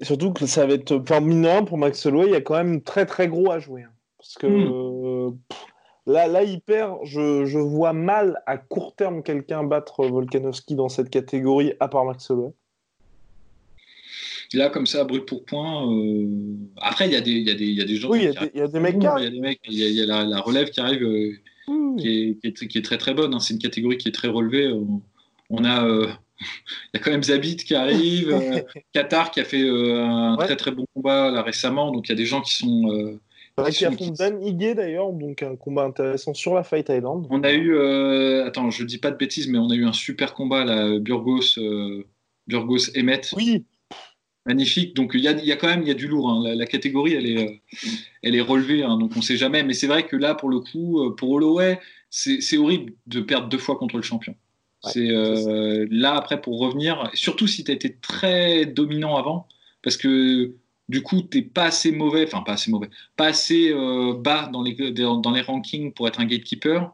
surtout 0.00 0.32
que 0.32 0.46
ça 0.46 0.64
va 0.64 0.72
être. 0.72 0.96
Enfin, 0.96 1.20
mineur 1.20 1.66
pour 1.66 1.76
Max 1.76 2.06
Holloway, 2.06 2.28
il 2.28 2.32
y 2.32 2.36
a 2.36 2.40
quand 2.40 2.54
même 2.54 2.80
très 2.80 3.04
très 3.04 3.28
gros 3.28 3.50
à 3.50 3.58
jouer. 3.58 3.82
Hein. 3.82 3.90
Parce 4.26 4.38
que 4.38 5.28
hmm. 5.28 5.38
là, 6.06 6.26
là, 6.26 6.42
il 6.42 6.60
perd. 6.60 6.98
Je, 7.04 7.44
je, 7.44 7.58
vois 7.58 7.92
mal 7.92 8.42
à 8.46 8.58
court 8.58 8.96
terme 8.96 9.22
quelqu'un 9.22 9.62
battre 9.62 10.04
Volkanovski 10.04 10.74
dans 10.74 10.88
cette 10.88 11.10
catégorie, 11.10 11.74
à 11.78 11.88
part 11.88 12.04
Max 12.04 12.28
Holloway. 12.30 12.52
Là, 14.52 14.70
comme 14.70 14.86
ça, 14.86 15.04
brut 15.04 15.26
pour 15.26 15.44
point. 15.44 15.90
Euh, 15.90 16.26
après, 16.80 17.06
il 17.06 17.12
y, 17.12 17.16
a 17.16 17.20
des, 17.20 17.32
y, 17.32 17.50
a 17.50 17.54
des, 17.54 17.66
y 17.66 17.80
a 17.80 17.84
des 17.84 17.96
gens. 17.96 18.08
Oui, 18.08 18.28
il 18.54 18.58
y, 18.58 18.62
a 18.62 18.68
des 18.68 18.80
mecs. 18.80 18.96
Il 18.96 19.02
y 19.02 19.06
a 19.06 19.30
des 19.30 19.40
mecs. 19.40 19.60
Il 19.68 19.74
y, 19.74 20.02
a, 20.02 20.24
la, 20.24 20.40
relève 20.40 20.70
qui 20.70 20.80
arrive, 20.80 21.02
euh, 21.02 21.32
qui, 21.98 22.08
est, 22.08 22.40
qui, 22.40 22.46
est, 22.46 22.68
qui, 22.68 22.78
est, 22.78 22.82
très 22.82 22.98
très 22.98 23.14
bonne. 23.14 23.34
Hein. 23.34 23.40
C'est 23.40 23.54
une 23.54 23.60
catégorie 23.60 23.98
qui 23.98 24.08
est 24.08 24.12
très 24.12 24.28
relevée. 24.28 24.72
On, 25.50 25.64
a. 25.64 25.84
Euh, 25.84 26.08
il 26.40 26.46
y 26.94 26.96
a 26.98 27.00
quand 27.00 27.10
même 27.10 27.22
Zabit 27.22 27.56
qui 27.56 27.74
arrive, 27.74 28.38
Qatar 28.92 29.30
qui 29.30 29.40
a 29.40 29.44
fait 29.44 29.66
un 29.68 30.36
très 30.36 30.56
très 30.56 30.70
bon 30.70 30.84
combat 30.94 31.30
là, 31.30 31.42
récemment, 31.42 31.90
donc 31.90 32.08
il 32.08 32.10
y 32.10 32.12
a 32.12 32.16
des 32.16 32.26
gens 32.26 32.42
qui 32.42 32.54
sont. 32.54 32.92
Euh, 32.92 33.18
qui 33.70 33.84
affronte 33.84 34.16
Dan 34.18 34.42
Higuet 34.42 34.74
d'ailleurs, 34.74 35.12
donc 35.12 35.42
un 35.42 35.56
combat 35.56 35.84
intéressant 35.84 36.34
sur 36.34 36.54
la 36.54 36.62
Fight 36.62 36.88
Island. 36.88 37.26
On 37.30 37.42
a 37.42 37.52
eu, 37.52 37.78
attends, 38.42 38.70
je 38.70 38.84
dis 38.84 38.98
pas 38.98 39.10
de 39.10 39.16
bêtises, 39.16 39.48
mais 39.48 39.58
on 39.58 39.70
a 39.70 39.74
eu 39.74 39.84
un 39.84 39.92
super 39.92 40.34
combat 40.34 40.64
là, 40.64 40.98
Burgos, 40.98 41.58
Burgos 42.46 42.90
Emmet. 42.96 43.22
Oui, 43.34 43.64
Magnifique. 44.46 44.94
Donc 44.94 45.10
il 45.14 45.20
y 45.20 45.28
a, 45.28 45.32
y 45.32 45.50
a, 45.50 45.56
quand 45.56 45.66
même 45.66 45.82
il 45.82 45.88
y 45.88 45.90
a 45.90 45.94
du 45.94 46.06
lourd. 46.06 46.30
Hein. 46.30 46.54
La, 46.54 46.66
catégorie 46.66 47.14
elle 47.14 47.26
est, 47.26 47.48
euh, 47.48 47.52
elle 48.22 48.36
est 48.36 48.40
relevée, 48.40 48.84
hein, 48.84 48.96
donc 48.96 49.10
on 49.16 49.18
ne 49.18 49.24
sait 49.24 49.36
jamais. 49.36 49.64
Mais 49.64 49.74
c'est 49.74 49.88
vrai 49.88 50.06
que 50.06 50.16
là 50.16 50.36
pour 50.36 50.48
le 50.48 50.60
coup, 50.60 51.02
euh, 51.02 51.16
pour 51.16 51.30
Holloway, 51.30 51.80
c'est 52.10 52.56
horrible 52.56 52.92
de 53.08 53.20
perdre 53.20 53.48
deux 53.48 53.58
fois 53.58 53.76
contre 53.76 53.96
le 53.96 54.02
champion. 54.02 54.36
c'est 54.84 55.10
euh, 55.10 55.86
là 55.90 56.14
après 56.14 56.40
pour 56.40 56.60
revenir, 56.60 57.10
surtout 57.14 57.48
si 57.48 57.64
tu 57.64 57.72
as 57.72 57.74
été 57.74 57.96
très 57.96 58.66
dominant 58.66 59.16
avant, 59.16 59.48
parce 59.82 59.96
que 59.96 60.54
du 60.88 61.02
coup 61.02 61.22
tu 61.22 61.38
n'es 61.38 61.44
pas 61.44 61.64
assez 61.64 61.92
mauvais, 61.92 62.24
enfin 62.26 62.42
pas 62.42 62.52
assez 62.52 62.70
mauvais, 62.70 62.90
pas 63.16 63.26
assez 63.26 63.72
bas 64.18 64.48
dans 64.52 64.62
les, 64.62 64.74
dans 64.92 65.30
les 65.32 65.40
rankings 65.40 65.92
pour 65.92 66.08
être 66.08 66.20
un 66.20 66.26
gatekeeper. 66.26 66.92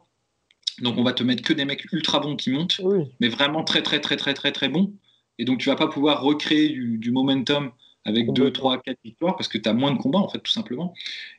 Donc 0.81 0.97
on 0.97 1.03
va 1.03 1.13
te 1.13 1.23
mettre 1.23 1.43
que 1.43 1.53
des 1.53 1.65
mecs 1.65 1.91
ultra 1.91 2.19
bons 2.19 2.35
qui 2.35 2.49
montent, 2.49 2.81
mais 3.19 3.29
vraiment 3.29 3.63
très 3.63 3.83
très 3.83 3.99
très 4.01 4.15
très 4.17 4.33
très 4.33 4.51
très 4.51 4.69
bons. 4.69 4.93
Et 5.39 5.45
donc, 5.45 5.59
tu 5.59 5.69
vas 5.69 5.75
pas 5.75 5.87
pouvoir 5.87 6.21
recréer 6.21 6.69
du, 6.69 7.11
momentum 7.11 7.71
avec 8.05 8.31
2, 8.33 8.51
3, 8.51 8.81
4 8.81 8.97
victoires 9.03 9.35
parce 9.35 9.47
que 9.47 9.57
tu 9.57 9.67
as 9.67 9.73
moins 9.73 9.91
de 9.91 9.97
combats, 9.97 10.19
en 10.19 10.29
fait, 10.29 10.39
tout 10.39 10.51
simplement. 10.51 10.93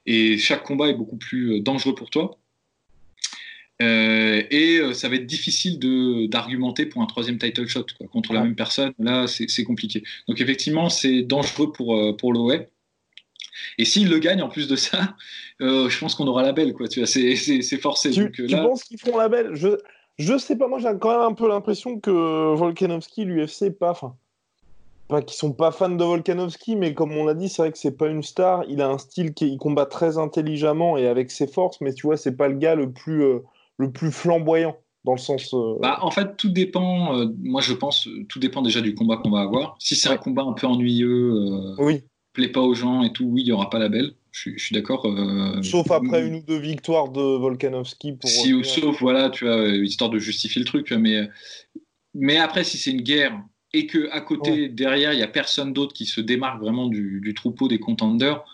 Et 0.06 0.38
chaque 0.38 0.64
combat 0.64 0.88
est 0.88 0.94
beaucoup 0.94 1.16
plus 1.16 1.58
euh, 1.58 1.60
dangereux 1.60 1.94
pour 1.94 2.10
toi. 2.10 2.38
Euh, 3.82 4.42
et 4.50 4.78
euh, 4.78 4.92
ça 4.92 5.08
va 5.08 5.16
être 5.16 5.26
difficile 5.26 5.78
d'argumenter 6.28 6.86
pour 6.86 7.02
un 7.02 7.06
troisième 7.06 7.38
title 7.38 7.66
shot 7.66 7.86
contre 8.12 8.32
la 8.32 8.42
même 8.42 8.54
personne. 8.54 8.92
Là, 8.98 9.26
c'est 9.26 9.64
compliqué. 9.64 10.02
Donc, 10.28 10.40
effectivement, 10.40 10.88
c'est 10.88 11.22
dangereux 11.22 11.72
pour, 11.72 12.16
pour 12.16 12.32
l'OE. 12.32 12.66
Et 13.78 13.84
s'il 13.84 14.08
le 14.08 14.18
gagne, 14.18 14.42
en 14.42 14.48
plus 14.48 14.68
de 14.68 14.76
ça, 14.76 15.16
je 15.60 15.98
pense 15.98 16.14
qu'on 16.14 16.26
aura 16.26 16.42
la 16.42 16.52
belle. 16.52 16.74
C'est 17.06 17.80
forcé. 17.80 18.10
Tu, 18.10 18.30
tu 18.32 18.46
penses 18.48 18.84
qu'ils 18.84 18.98
feront 18.98 19.18
la 19.18 19.28
belle? 19.28 19.50
Je, 19.54 19.78
je 20.18 20.38
sais 20.38 20.56
pas, 20.56 20.68
moi 20.68 20.78
j'ai 20.78 20.88
quand 21.00 21.10
même 21.10 21.32
un 21.32 21.34
peu 21.34 21.48
l'impression 21.48 21.98
que 21.98 22.54
Volkanovski, 22.54 23.24
l'UFC, 23.24 23.70
pas, 23.70 23.90
enfin, 23.90 24.14
pas 25.08 25.22
qu'ils 25.22 25.36
sont 25.36 25.52
pas 25.52 25.72
fans 25.72 25.88
de 25.88 26.04
Volkanovski, 26.04 26.76
mais 26.76 26.94
comme 26.94 27.12
on 27.12 27.24
l'a 27.24 27.34
dit, 27.34 27.48
c'est 27.48 27.62
vrai 27.62 27.72
que 27.72 27.78
c'est 27.78 27.96
pas 27.96 28.06
une 28.06 28.22
star. 28.22 28.64
Il 28.68 28.80
a 28.80 28.88
un 28.88 28.98
style 28.98 29.34
qui 29.34 29.48
il 29.48 29.58
combat 29.58 29.86
très 29.86 30.16
intelligemment 30.16 30.96
et 30.96 31.08
avec 31.08 31.30
ses 31.30 31.48
forces, 31.48 31.80
mais 31.80 31.92
tu 31.92 32.06
vois, 32.06 32.16
c'est 32.16 32.36
pas 32.36 32.48
le 32.48 32.56
gars 32.56 32.76
le 32.76 32.92
plus, 32.92 33.24
euh, 33.24 33.40
le 33.78 33.90
plus 33.90 34.12
flamboyant 34.12 34.76
dans 35.04 35.12
le 35.12 35.18
sens. 35.18 35.52
Euh, 35.54 35.76
bah, 35.80 35.98
en 36.02 36.10
fait, 36.10 36.36
tout 36.36 36.48
dépend. 36.50 37.18
Euh, 37.18 37.26
moi, 37.42 37.60
je 37.60 37.74
pense, 37.74 38.08
tout 38.28 38.38
dépend 38.38 38.62
déjà 38.62 38.80
du 38.80 38.94
combat 38.94 39.16
qu'on 39.16 39.30
va 39.30 39.40
avoir. 39.40 39.76
Si 39.78 39.94
c'est 39.94 40.08
un 40.08 40.16
combat 40.16 40.42
un 40.42 40.52
peu 40.52 40.66
ennuyeux, 40.66 41.74
oui. 41.78 42.02
plaît 42.32 42.48
pas 42.48 42.60
aux 42.60 42.74
gens 42.74 43.02
et 43.02 43.12
tout, 43.12 43.24
oui, 43.24 43.42
il 43.42 43.48
y 43.48 43.52
aura 43.52 43.70
pas 43.70 43.78
la 43.78 43.88
belle. 43.88 44.14
Je, 44.34 44.50
suis 44.58 44.74
d'accord. 44.74 45.06
Euh, 45.06 45.62
sauf 45.62 45.90
après 45.92 46.26
une 46.26 46.36
ou 46.36 46.40
deux 46.40 46.58
victoires 46.58 47.08
de 47.08 47.20
Volkanovski. 47.20 48.14
Pour 48.14 48.28
si, 48.28 48.52
ou 48.52 48.64
sauf, 48.64 49.00
voilà, 49.00 49.30
tu 49.30 49.48
as 49.48 49.68
histoire 49.68 50.10
de 50.10 50.18
justifier 50.18 50.60
le 50.60 50.66
truc. 50.66 50.90
Mais, 50.90 51.28
mais 52.14 52.38
après, 52.38 52.64
si 52.64 52.76
c'est 52.76 52.90
une 52.90 53.02
guerre 53.02 53.40
et 53.72 53.86
que 53.86 54.10
à 54.10 54.20
côté, 54.20 54.68
derrière, 54.68 55.12
il 55.12 55.20
y 55.20 55.22
a 55.22 55.28
personne 55.28 55.72
d'autre 55.72 55.92
qui 55.92 56.06
se 56.06 56.20
démarque 56.20 56.60
vraiment 56.60 56.88
du, 56.88 57.32
troupeau 57.36 57.68
des 57.68 57.78
contenders, 57.78 58.44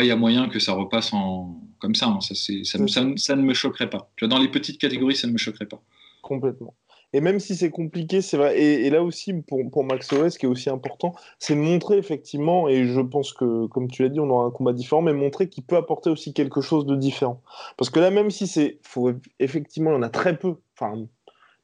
il 0.00 0.06
y 0.06 0.12
a 0.12 0.16
moyen 0.16 0.48
que 0.48 0.60
ça 0.60 0.74
repasse 0.74 1.12
en 1.12 1.60
comme 1.78 1.94
ça. 1.94 2.06
Hein. 2.06 2.20
ça, 2.20 2.34
ça, 2.34 2.52
ça, 2.86 3.04
ça, 3.16 3.36
ne 3.36 3.42
me 3.42 3.54
choquerait 3.54 3.90
pas. 3.90 4.10
Tu 4.16 4.24
vois, 4.24 4.34
dans 4.34 4.42
les 4.42 4.50
petites 4.50 4.78
catégories, 4.78 5.16
ça 5.16 5.26
ne 5.26 5.32
me 5.32 5.38
choquerait 5.38 5.66
pas. 5.66 5.80
Complètement. 6.22 6.74
Et 7.12 7.20
même 7.20 7.38
si 7.38 7.56
c'est 7.56 7.70
compliqué, 7.70 8.20
c'est 8.20 8.36
vrai. 8.36 8.60
Et, 8.60 8.90
là 8.90 9.02
aussi, 9.02 9.32
pour, 9.32 9.60
pour 9.70 9.84
Max 9.84 10.12
Holloway, 10.12 10.30
ce 10.30 10.38
qui 10.38 10.46
est 10.46 10.48
aussi 10.48 10.68
important, 10.68 11.14
c'est 11.38 11.54
de 11.54 11.60
montrer 11.60 11.98
effectivement, 11.98 12.68
et 12.68 12.84
je 12.84 13.00
pense 13.00 13.32
que, 13.32 13.66
comme 13.66 13.88
tu 13.88 14.02
l'as 14.02 14.08
dit, 14.08 14.20
on 14.20 14.28
aura 14.28 14.46
un 14.46 14.50
combat 14.50 14.72
différent, 14.72 15.02
mais 15.02 15.12
montrer 15.12 15.48
qu'il 15.48 15.64
peut 15.64 15.76
apporter 15.76 16.10
aussi 16.10 16.34
quelque 16.34 16.60
chose 16.60 16.84
de 16.84 16.96
différent. 16.96 17.42
Parce 17.76 17.90
que 17.90 18.00
là, 18.00 18.10
même 18.10 18.30
si 18.30 18.46
c'est. 18.46 18.80
Faut, 18.82 19.12
effectivement, 19.38 19.92
il 19.92 19.94
y 19.94 19.96
en 19.96 20.02
a 20.02 20.10
très 20.10 20.36
peu. 20.36 20.56
Enfin, 20.78 21.06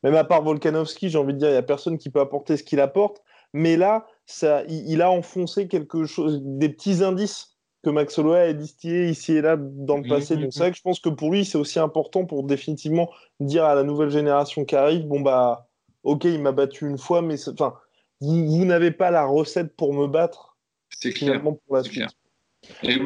même 0.02 0.14
à 0.14 0.24
part 0.24 0.42
Volkanovski, 0.42 1.10
j'ai 1.10 1.18
envie 1.18 1.34
de 1.34 1.38
dire, 1.38 1.48
il 1.48 1.52
n'y 1.52 1.58
a 1.58 1.62
personne 1.62 1.98
qui 1.98 2.10
peut 2.10 2.20
apporter 2.20 2.56
ce 2.56 2.62
qu'il 2.62 2.80
apporte. 2.80 3.22
Mais 3.52 3.76
là, 3.76 4.06
ça, 4.26 4.64
il 4.68 5.02
a 5.02 5.10
enfoncé 5.10 5.68
quelque 5.68 6.06
chose, 6.06 6.40
des 6.42 6.70
petits 6.70 7.04
indices 7.04 7.51
que 7.82 7.90
Max 7.90 8.16
Holloway 8.18 8.40
a 8.40 8.52
distillé 8.52 9.08
ici 9.08 9.32
et 9.32 9.40
là 9.42 9.56
dans 9.58 9.96
le 9.96 10.08
passé. 10.08 10.36
Donc 10.36 10.52
c'est 10.52 10.60
vrai 10.60 10.70
que 10.70 10.76
je 10.76 10.82
pense 10.82 11.00
que 11.00 11.08
pour 11.08 11.32
lui, 11.32 11.44
c'est 11.44 11.58
aussi 11.58 11.78
important 11.78 12.24
pour 12.24 12.44
définitivement 12.44 13.10
dire 13.40 13.64
à 13.64 13.74
la 13.74 13.82
nouvelle 13.82 14.10
génération 14.10 14.64
qui 14.64 14.76
arrive, 14.76 15.02
bon 15.06 15.20
bah, 15.20 15.68
ok, 16.04 16.24
il 16.24 16.40
m'a 16.40 16.52
battu 16.52 16.88
une 16.88 16.98
fois, 16.98 17.22
mais 17.22 17.36
enfin, 17.48 17.74
vous, 18.20 18.64
n'avez 18.64 18.92
pas 18.92 19.10
la 19.10 19.24
recette 19.24 19.76
pour 19.76 19.92
me 19.94 20.06
battre. 20.06 20.56
C'est 20.90 21.12
clair. 21.12 21.42
Pour 21.42 21.58
la 21.70 21.82
suite. 21.82 22.04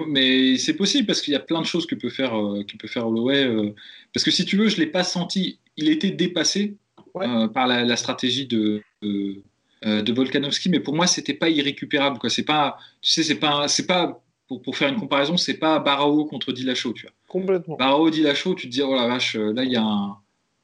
mais 0.08 0.58
c'est 0.58 0.74
possible 0.74 1.06
parce 1.06 1.22
qu'il 1.22 1.32
y 1.32 1.36
a 1.36 1.40
plein 1.40 1.62
de 1.62 1.66
choses 1.66 1.86
que 1.86 1.94
peut 1.94 2.10
faire, 2.10 2.38
euh, 2.38 2.62
que 2.64 2.76
peut 2.76 2.88
faire 2.88 3.08
Holloway. 3.08 3.44
Euh, 3.44 3.74
parce 4.12 4.24
que 4.24 4.30
si 4.30 4.44
tu 4.44 4.56
veux, 4.56 4.68
je 4.68 4.76
l'ai 4.76 4.86
pas 4.86 5.04
senti. 5.04 5.58
Il 5.78 5.88
était 5.88 6.10
dépassé 6.10 6.76
euh, 7.16 7.48
par 7.48 7.66
la, 7.66 7.96
stratégie 7.96 8.46
de, 8.46 8.82
de 9.02 10.12
Volkanovski, 10.12 10.68
mais 10.68 10.80
pour 10.80 10.94
moi, 10.94 11.06
c'était 11.06 11.34
pas 11.34 11.48
irrécupérable. 11.48 12.18
Quoi. 12.18 12.28
C'est 12.28 12.44
pas, 12.44 12.76
tu 13.00 13.10
sais, 13.10 13.22
c'est 13.22 13.36
pas, 13.36 13.68
c'est 13.68 13.86
pas 13.86 14.22
pour, 14.48 14.62
pour, 14.62 14.76
faire 14.76 14.88
une 14.88 14.98
comparaison, 15.00 15.36
c'est 15.36 15.58
pas 15.58 15.78
Barao 15.78 16.24
contre 16.24 16.52
Dillashaw, 16.52 16.92
tu 16.92 17.02
vois. 17.02 17.12
Complètement. 17.28 17.76
Barao, 17.76 18.10
Dillashaw, 18.10 18.54
tu 18.54 18.68
te 18.68 18.72
dis, 18.72 18.82
oh 18.82 18.94
la 18.94 19.06
vache, 19.06 19.34
là, 19.34 19.64
il 19.64 19.72
y 19.72 19.76
a 19.76 19.82
un, 19.82 20.16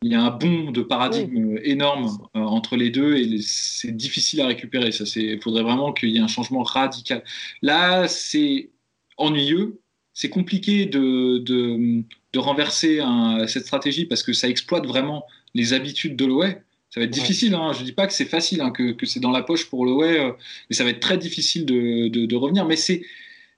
il 0.03 0.11
y 0.11 0.15
a 0.15 0.23
un 0.23 0.31
bond 0.31 0.71
de 0.71 0.83
paradigme 0.83 1.59
énorme 1.63 2.19
euh, 2.37 2.41
entre 2.41 2.77
les 2.77 2.91
deux 2.91 3.17
et 3.17 3.39
c'est 3.41 3.97
difficile 3.97 4.41
à 4.41 4.47
récupérer. 4.47 4.91
Ça, 4.93 5.05
il 5.17 5.41
faudrait 5.41 5.63
vraiment 5.63 5.93
qu'il 5.93 6.11
y 6.11 6.17
ait 6.17 6.21
un 6.21 6.29
changement 6.29 6.63
radical. 6.63 7.23
Là, 7.63 8.09
c'est 8.09 8.71
ennuyeux, 9.17 9.81
c'est 10.13 10.29
compliqué 10.29 10.87
de, 10.87 11.39
de, 11.39 12.03
de 12.33 12.39
renverser 12.39 13.01
cette 13.47 13.67
stratégie 13.67 14.07
parce 14.07 14.23
que 14.23 14.33
ça 14.33 14.49
exploite 14.49 14.87
vraiment 14.87 15.25
les 15.55 15.73
habitudes 15.73 16.17
de 16.17 16.25
l'OE. 16.25 16.55
Ça 16.91 17.01
va 17.01 17.05
être 17.05 17.11
difficile, 17.11 17.55
hein. 17.55 17.73
je 17.73 17.81
ne 17.81 17.85
dis 17.87 17.93
pas 17.93 18.07
que 18.07 18.13
c'est 18.13 18.27
facile, 18.27 18.61
hein, 18.61 18.71
que, 18.71 18.93
que 18.93 19.07
c'est 19.07 19.21
dans 19.21 19.31
la 19.31 19.43
poche 19.43 19.71
pour 19.71 19.87
l'OE, 19.87 20.03
euh, 20.03 20.33
mais 20.69 20.77
ça 20.77 20.85
va 20.85 20.91
être 20.91 21.01
très 21.01 21.17
difficile 21.17 21.65
de, 21.65 22.09
de, 22.09 22.27
de 22.27 22.37
revenir. 22.37 22.67
Mais 22.67 22.77
c'est 22.77 23.03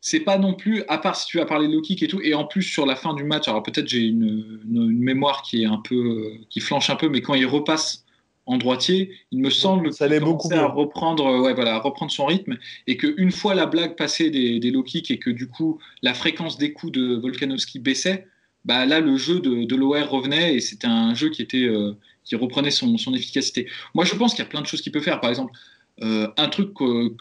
c'est 0.07 0.21
pas 0.21 0.37
non 0.37 0.53
plus, 0.53 0.85
à 0.89 0.99
part 0.99 1.17
si 1.17 1.25
tu 1.25 1.41
as 1.41 1.47
parlé 1.47 1.67
de 1.67 1.73
low 1.73 1.81
kick 1.81 2.03
et 2.03 2.09
tout, 2.09 2.21
et 2.21 2.35
en 2.35 2.45
plus 2.45 2.63
sur 2.63 2.85
la 2.85 2.95
fin 2.95 3.15
du 3.15 3.25
match, 3.25 3.49
alors 3.49 3.63
peut-être 3.63 3.89
j'ai 3.89 4.03
une, 4.03 4.61
mémoire 4.67 5.41
qui 5.41 5.63
est 5.63 5.67
un 5.67 5.79
peu, 5.79 6.31
qui 6.51 6.61
flanche 6.61 6.91
un 6.91 6.97
peu, 6.97 7.09
mais 7.09 7.23
quand 7.23 7.33
il 7.33 7.47
repasse 7.47 8.05
en 8.45 8.59
droitier, 8.59 9.13
il 9.31 9.41
me 9.41 9.49
semble 9.49 9.95
ça 9.95 10.05
allait 10.05 10.21
beaucoup 10.21 10.53
à 10.53 10.67
reprendre, 10.67 11.41
ouais, 11.41 11.55
voilà, 11.55 11.79
reprendre 11.79 12.13
son 12.13 12.27
rythme, 12.27 12.59
et 12.87 12.99
qu'une 12.99 13.31
fois 13.31 13.55
la 13.55 13.65
blague 13.65 13.97
passée 13.97 14.29
des, 14.29 14.61
des 14.61 14.71
low 14.71 14.83
kicks 14.83 15.11
et 15.11 15.19
que 15.19 15.31
du 15.31 15.49
coup 15.49 15.79
la 16.03 16.13
fréquence 16.13 16.59
des 16.59 16.75
coups 16.75 16.93
de 16.93 17.15
Volkanovski 17.15 17.79
baissait, 17.79 18.27
bah 18.67 18.85
là 18.85 19.01
le 19.01 19.17
jeu 19.17 19.41
de, 19.41 19.65
de 19.65 19.75
l'OR 19.75 20.07
revenait 20.11 20.55
et 20.55 20.61
c'était 20.61 20.87
un 20.87 21.15
jeu 21.15 21.31
qui 21.31 21.41
était, 21.41 21.65
euh, 21.65 21.97
qui 22.25 22.37
reprenait 22.37 22.71
son, 22.71 22.99
son 22.99 23.15
efficacité. 23.15 23.69
Moi 23.95 24.05
je 24.05 24.15
pense 24.17 24.35
qu'il 24.35 24.45
y 24.45 24.47
a 24.47 24.51
plein 24.51 24.61
de 24.61 24.67
choses 24.67 24.83
qu'il 24.83 24.93
peut 24.93 25.01
faire, 25.01 25.21
par 25.21 25.31
exemple 25.31 25.55
euh, 26.03 26.29
un 26.37 26.49
truc 26.49 26.71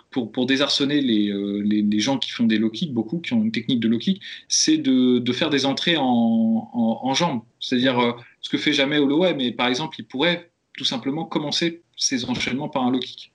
pour, 0.09 0.31
pour 0.31 0.45
désarçonner 0.45 0.99
les, 0.99 1.31
les, 1.63 1.99
gens 1.99 2.17
qui 2.17 2.31
font 2.31 2.45
des 2.45 2.57
low 2.57 2.71
kicks, 2.71 2.91
beaucoup 2.91 3.19
qui 3.19 3.33
ont 3.33 3.43
une 3.43 3.51
technique 3.51 3.79
de 3.79 3.87
low 3.87 3.99
kick, 3.99 4.21
c'est 4.47 4.77
de, 4.77 5.19
de, 5.19 5.33
faire 5.33 5.49
des 5.49 5.65
entrées 5.65 5.95
en, 5.97 6.69
en, 6.73 7.13
jambes. 7.13 7.41
C'est-à-dire 7.59 8.15
ce 8.41 8.49
que 8.49 8.57
fait 8.57 8.73
jamais 8.73 8.97
Holloway, 8.97 9.35
mais 9.35 9.51
par 9.51 9.67
exemple, 9.67 9.97
il 9.99 10.05
pourrait 10.05 10.51
tout 10.75 10.85
simplement 10.85 11.25
commencer 11.25 11.83
ses 11.97 12.25
enchaînements 12.25 12.67
par 12.69 12.83
un 12.83 12.91
low 12.91 12.99
kick. 12.99 13.31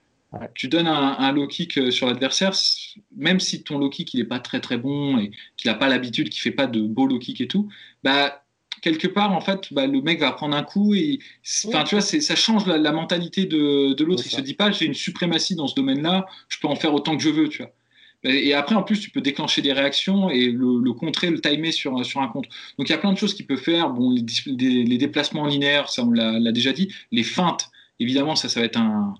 Tu 0.55 0.69
donnes 0.69 0.89
un, 0.89 1.17
un, 1.19 1.33
low 1.33 1.47
kick 1.47 1.93
sur 1.93 2.07
l'adversaire, 2.09 2.53
même 3.17 3.39
si 3.41 3.63
ton 3.63 3.79
low 3.79 3.89
kick 3.89 4.13
il 4.13 4.21
est 4.21 4.25
pas 4.25 4.41
très 4.41 4.61
très 4.61 4.77
bon 4.77 5.19
et 5.19 5.31
qu'il 5.57 5.71
n'a 5.71 5.77
pas 5.77 5.89
l'habitude, 5.89 6.29
qu'il 6.31 6.43
fait 6.43 6.51
pas 6.51 6.67
de 6.67 6.83
beau 6.83 7.07
low 7.07 7.19
kick 7.19 7.41
et 7.41 7.49
tout, 7.49 7.71
bah 8.03 8.45
quelque 8.81 9.09
part, 9.09 9.33
en 9.33 9.41
fait, 9.41 9.73
bah, 9.73 9.87
le 9.87 10.01
mec 10.01 10.21
va 10.21 10.33
prendre 10.33 10.57
un 10.57 10.63
coup 10.63 10.95
et, 10.95 11.19
enfin, 11.67 11.85
tu 11.85 11.95
vois, 11.95 12.03
ça 12.03 12.37
change 12.37 12.67
la, 12.67 12.93
mentalité 12.93 13.47
de, 13.47 13.95
de 13.95 14.05
l'autre. 14.05 14.23
Il 14.27 14.31
se 14.31 14.41
dit 14.41 14.55
pas, 14.55 14.71
j'ai 14.71 14.87
une 14.87 14.95
suprématie 14.95 15.55
dans 15.55 15.67
ce 15.67 15.75
domaine-là, 15.75 16.27
je 16.49 16.59
peux 16.59 16.69
en 16.69 16.77
faire 16.77 16.95
autant 16.95 17.17
que 17.17 17.23
je 17.23 17.31
veux, 17.31 17.49
tu 17.49 17.63
vois. 17.63 17.73
Et 18.25 18.53
après, 18.53 18.75
en 18.75 18.83
plus, 18.83 18.99
tu 18.99 19.11
peux 19.11 19.21
déclencher 19.21 19.63
des 19.63 19.73
réactions 19.73 20.29
et 20.29 20.51
le, 20.51 20.93
contrer, 20.93 21.31
le 21.31 21.41
timer 21.41 21.71
sur, 21.71 22.05
sur 22.05 22.21
un 22.21 22.27
compte. 22.27 22.47
Donc, 22.77 22.89
il 22.89 22.91
y 22.91 22.95
a 22.95 22.99
plein 22.99 23.13
de 23.13 23.19
choses 23.19 23.33
qu'il 23.33 23.47
peut 23.47 23.57
faire. 23.57 23.91
Bon, 23.91 24.11
les, 24.11 24.85
les 24.85 24.99
déplacements 24.99 25.47
linéaires, 25.47 25.89
ça, 25.89 26.03
on 26.03 26.11
l'a 26.11 26.53
déjà 26.53 26.73
dit. 26.73 26.93
Les 27.13 27.23
feintes, 27.23 27.71
évidemment, 28.01 28.35
ça, 28.35 28.49
ça 28.49 28.59
va 28.59 28.67
être 28.67 28.79
un. 28.79 29.15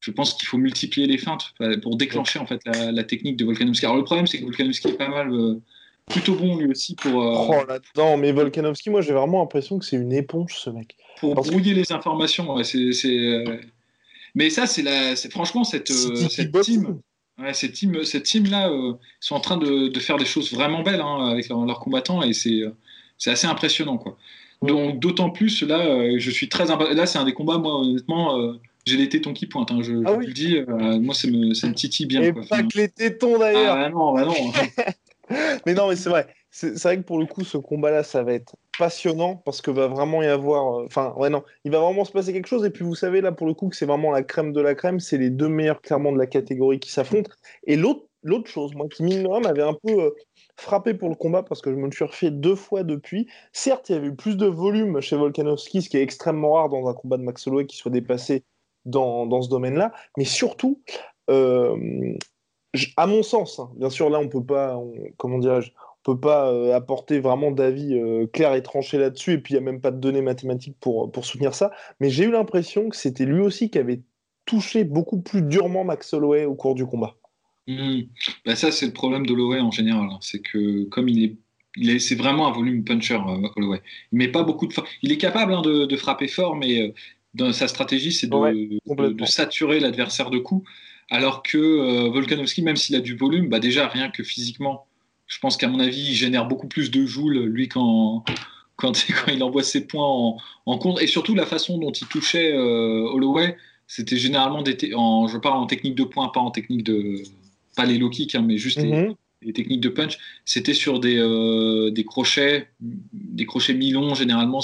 Je 0.00 0.12
pense 0.12 0.34
qu'il 0.34 0.48
faut 0.48 0.58
multiplier 0.58 1.06
les 1.06 1.18
feintes 1.18 1.52
pour 1.82 1.96
déclencher, 1.96 2.38
en 2.38 2.46
fait, 2.46 2.62
la, 2.64 3.04
technique 3.04 3.36
de 3.36 3.44
Volkanovski. 3.44 3.84
Alors, 3.84 3.98
le 3.98 4.04
problème, 4.04 4.26
c'est 4.26 4.38
que 4.38 4.44
Volkanovski 4.44 4.88
est 4.88 4.96
pas 4.96 5.08
mal. 5.08 5.30
Euh, 5.30 5.60
plutôt 6.08 6.34
bon 6.34 6.56
lui 6.56 6.70
aussi 6.70 6.94
pour. 6.94 7.22
Euh, 7.22 7.46
oh 7.48 7.64
là-dedans, 7.68 8.16
mais 8.16 8.32
Volkanovski, 8.32 8.90
moi 8.90 9.00
j'ai 9.00 9.12
vraiment 9.12 9.40
l'impression 9.40 9.78
que 9.78 9.84
c'est 9.84 9.96
une 9.96 10.12
éponge 10.12 10.54
ce 10.56 10.70
mec. 10.70 10.96
Pour 11.20 11.34
brouiller 11.34 11.74
les 11.74 11.92
informations, 11.92 12.54
ouais, 12.54 12.64
c'est. 12.64 13.06
Euh, 13.06 13.56
mais 14.34 14.50
ça, 14.50 14.66
c'est 14.66 14.82
la, 14.82 15.16
franchement 15.30 15.64
cette, 15.64 15.90
euh, 15.90 16.28
cette 16.28 16.58
team. 16.60 17.00
Ouais, 17.38 17.54
cette 17.54 17.72
team, 17.72 18.04
cette 18.04 18.24
team 18.24 18.46
là 18.46 18.70
sont 19.20 19.36
en 19.36 19.40
train 19.40 19.56
de, 19.56 19.88
de, 19.88 20.00
faire 20.00 20.16
des 20.16 20.24
choses 20.24 20.52
vraiment 20.52 20.82
belles 20.82 21.00
hein, 21.00 21.28
avec 21.28 21.48
leurs 21.48 21.78
combattants 21.78 22.20
et 22.22 22.32
c'est, 22.32 22.62
c'est 23.16 23.30
assez 23.30 23.46
impressionnant 23.46 23.96
quoi. 23.96 24.18
Donc 24.60 24.98
d'autant 24.98 25.30
plus 25.30 25.62
là, 25.62 26.18
je 26.18 26.30
suis 26.32 26.48
très 26.48 26.66
là 26.66 27.06
c'est 27.06 27.18
un 27.18 27.24
des 27.24 27.34
combats 27.34 27.58
moi 27.58 27.78
honnêtement 27.78 28.54
j'ai 28.86 28.96
les 28.96 29.08
tétons 29.08 29.34
qui 29.34 29.46
pointent, 29.46 29.70
hein, 29.70 29.82
je, 29.82 30.02
ah 30.04 30.16
je 30.20 30.26
le 30.26 30.32
dis. 30.32 30.56
moi, 31.00 31.14
ça 31.14 31.28
me, 31.28 31.54
ça 31.54 31.68
me 31.68 31.74
titille 31.74 32.06
bien. 32.06 32.22
Et 32.22 32.32
pas 32.32 32.62
que 32.64 32.76
les 32.76 32.88
tétons 32.88 33.38
d'ailleurs. 33.38 33.76
Ah, 33.76 33.82
bah 33.82 33.90
non, 33.90 34.14
bah 34.14 34.24
non. 34.24 34.34
mais 35.66 35.74
non, 35.74 35.88
mais 35.88 35.96
c'est 35.96 36.08
vrai. 36.08 36.26
C'est 36.50 36.82
vrai 36.82 36.96
que 36.96 37.02
pour 37.02 37.18
le 37.18 37.26
coup, 37.26 37.44
ce 37.44 37.58
combat-là, 37.58 38.02
ça 38.02 38.22
va 38.22 38.32
être 38.32 38.56
passionnant 38.78 39.36
parce 39.36 39.60
que 39.60 39.70
va 39.70 39.86
vraiment 39.86 40.22
y 40.22 40.26
avoir. 40.26 40.80
Euh, 40.80 40.84
enfin, 40.86 41.12
ouais, 41.16 41.30
non, 41.30 41.44
il 41.64 41.70
va 41.70 41.80
vraiment 41.80 42.04
se 42.04 42.12
passer 42.12 42.32
quelque 42.32 42.48
chose. 42.48 42.64
Et 42.64 42.70
puis, 42.70 42.84
vous 42.84 42.94
savez, 42.94 43.20
là, 43.20 43.32
pour 43.32 43.46
le 43.46 43.54
coup, 43.54 43.68
que 43.68 43.76
c'est 43.76 43.86
vraiment 43.86 44.10
la 44.10 44.22
crème 44.22 44.52
de 44.52 44.60
la 44.60 44.74
crème. 44.74 45.00
C'est 45.00 45.18
les 45.18 45.30
deux 45.30 45.48
meilleurs, 45.48 45.82
clairement, 45.82 46.12
de 46.12 46.18
la 46.18 46.26
catégorie 46.26 46.80
qui 46.80 46.90
s'affrontent. 46.90 47.30
Et 47.66 47.76
l'autre 47.76 48.06
chose, 48.46 48.74
moi, 48.74 48.86
qui, 48.88 49.02
mine 49.02 49.28
m'avait 49.42 49.62
un 49.62 49.74
peu 49.74 49.92
euh, 50.00 50.10
frappé 50.56 50.94
pour 50.94 51.08
le 51.08 51.14
combat 51.14 51.42
parce 51.42 51.60
que 51.60 51.70
je 51.70 51.76
me 51.76 51.90
suis 51.90 52.04
refait 52.04 52.30
deux 52.30 52.56
fois 52.56 52.82
depuis. 52.82 53.28
Certes, 53.52 53.90
il 53.90 53.92
y 53.92 53.98
avait 53.98 54.08
eu 54.08 54.16
plus 54.16 54.36
de 54.36 54.46
volume 54.46 55.00
chez 55.00 55.16
Volkanovski, 55.16 55.82
ce 55.82 55.88
qui 55.88 55.98
est 55.98 56.02
extrêmement 56.02 56.54
rare 56.54 56.68
dans 56.68 56.88
un 56.88 56.94
combat 56.94 57.18
de 57.18 57.22
Max 57.22 57.46
Holloway 57.46 57.66
qui 57.66 57.76
soit 57.76 57.90
dépassé 57.90 58.44
dans, 58.84 59.26
dans 59.26 59.42
ce 59.42 59.50
domaine-là. 59.50 59.92
Mais 60.16 60.24
surtout, 60.24 60.80
euh, 61.30 61.76
à 62.96 63.06
mon 63.06 63.22
sens, 63.22 63.58
hein, 63.58 63.70
bien 63.76 63.90
sûr, 63.90 64.10
là, 64.10 64.18
on 64.18 64.28
peut 64.28 64.44
pas, 64.44 64.78
comment 65.16 65.38
dirais-je, 65.38 65.70
on 65.70 66.14
peut 66.14 66.20
pas 66.20 66.50
euh, 66.50 66.74
apporter 66.74 67.20
vraiment 67.20 67.50
d'avis 67.50 67.94
euh, 67.94 68.26
clair 68.26 68.54
et 68.54 68.62
tranché 68.62 68.98
là-dessus, 68.98 69.32
et 69.32 69.38
puis 69.38 69.54
il 69.54 69.56
n'y 69.60 69.68
a 69.68 69.72
même 69.72 69.80
pas 69.80 69.90
de 69.90 69.98
données 69.98 70.22
mathématiques 70.22 70.76
pour, 70.80 71.10
pour 71.10 71.24
soutenir 71.24 71.54
ça. 71.54 71.70
Mais 72.00 72.10
j'ai 72.10 72.24
eu 72.24 72.30
l'impression 72.30 72.88
que 72.88 72.96
c'était 72.96 73.24
lui 73.24 73.40
aussi 73.40 73.70
qui 73.70 73.78
avait 73.78 74.02
touché 74.44 74.84
beaucoup 74.84 75.20
plus 75.20 75.42
durement 75.42 75.84
Max 75.84 76.12
Holloway 76.12 76.44
au 76.44 76.54
cours 76.54 76.74
du 76.74 76.86
combat. 76.86 77.16
Mmh. 77.66 78.02
Bah, 78.46 78.56
ça, 78.56 78.70
c'est 78.70 78.86
le 78.86 78.92
problème 78.92 79.26
de 79.26 79.32
Holloway 79.32 79.60
en 79.60 79.70
général. 79.70 80.08
Hein. 80.10 80.18
C'est 80.20 80.40
que 80.40 80.84
comme 80.84 81.08
il 81.08 81.24
est 81.24 81.36
c'est 82.00 82.16
vraiment 82.16 82.48
un 82.48 82.52
volume 82.52 82.82
puncher, 82.82 83.14
euh, 83.14 83.48
Holloway. 83.54 83.80
Il 84.10 84.18
met 84.18 84.28
pas 84.28 84.42
beaucoup 84.42 84.66
de 84.66 84.74
Il 85.02 85.12
est 85.12 85.18
capable 85.18 85.52
hein, 85.54 85.62
de, 85.62 85.96
frapper 85.96 86.26
fort, 86.26 86.56
mais 86.56 86.92
dans 87.34 87.52
sa 87.52 87.68
stratégie, 87.68 88.10
c'est 88.10 88.26
de, 88.26 89.12
de, 89.12 89.24
saturer 89.24 89.78
l'adversaire 89.78 90.30
de 90.30 90.38
coups. 90.38 90.68
Alors 91.10 91.42
que 91.42 91.56
euh, 91.56 92.10
Volkanovski, 92.10 92.62
même 92.62 92.76
s'il 92.76 92.94
a 92.94 93.00
du 93.00 93.16
volume, 93.16 93.48
bah 93.48 93.60
déjà 93.60 93.88
rien 93.88 94.10
que 94.10 94.22
physiquement, 94.22 94.86
je 95.26 95.38
pense 95.38 95.56
qu'à 95.56 95.68
mon 95.68 95.80
avis, 95.80 96.10
il 96.10 96.14
génère 96.14 96.46
beaucoup 96.46 96.68
plus 96.68 96.90
de 96.90 97.06
joules, 97.06 97.44
lui, 97.44 97.68
quand, 97.68 98.24
quand, 98.76 98.92
quand 98.92 99.32
il 99.32 99.42
envoie 99.42 99.62
ses 99.62 99.86
points 99.86 100.06
en, 100.06 100.36
en, 100.66 100.78
contre. 100.78 101.02
Et 101.02 101.06
surtout, 101.06 101.34
la 101.34 101.46
façon 101.46 101.78
dont 101.78 101.92
il 101.92 102.06
touchait 102.08 102.52
euh, 102.52 103.08
Holloway, 103.10 103.56
c'était 103.86 104.18
généralement, 104.18 104.62
des 104.62 104.76
en, 104.94 105.28
je 105.28 105.38
parle 105.38 105.58
en 105.58 105.66
technique 105.66 105.94
de 105.94 106.04
points, 106.04 106.28
pas 106.28 106.40
en 106.40 106.50
technique 106.50 106.84
de. 106.84 107.22
Pas 107.74 107.86
les 107.86 107.96
low 107.96 108.10
kicks, 108.10 108.34
hein, 108.34 108.42
mais 108.44 108.58
juste 108.58 108.80
les, 108.82 108.90
mhm. 108.90 109.52
techniques 109.54 109.80
de 109.80 109.88
punch. 109.88 110.18
C'était 110.44 110.74
sur 110.74 110.98
des, 110.98 111.16
euh, 111.16 111.90
des 111.90 112.04
crochets, 112.04 112.70
des 112.80 113.46
crochets 113.46 113.72
mi-longs, 113.72 114.14
généralement. 114.14 114.60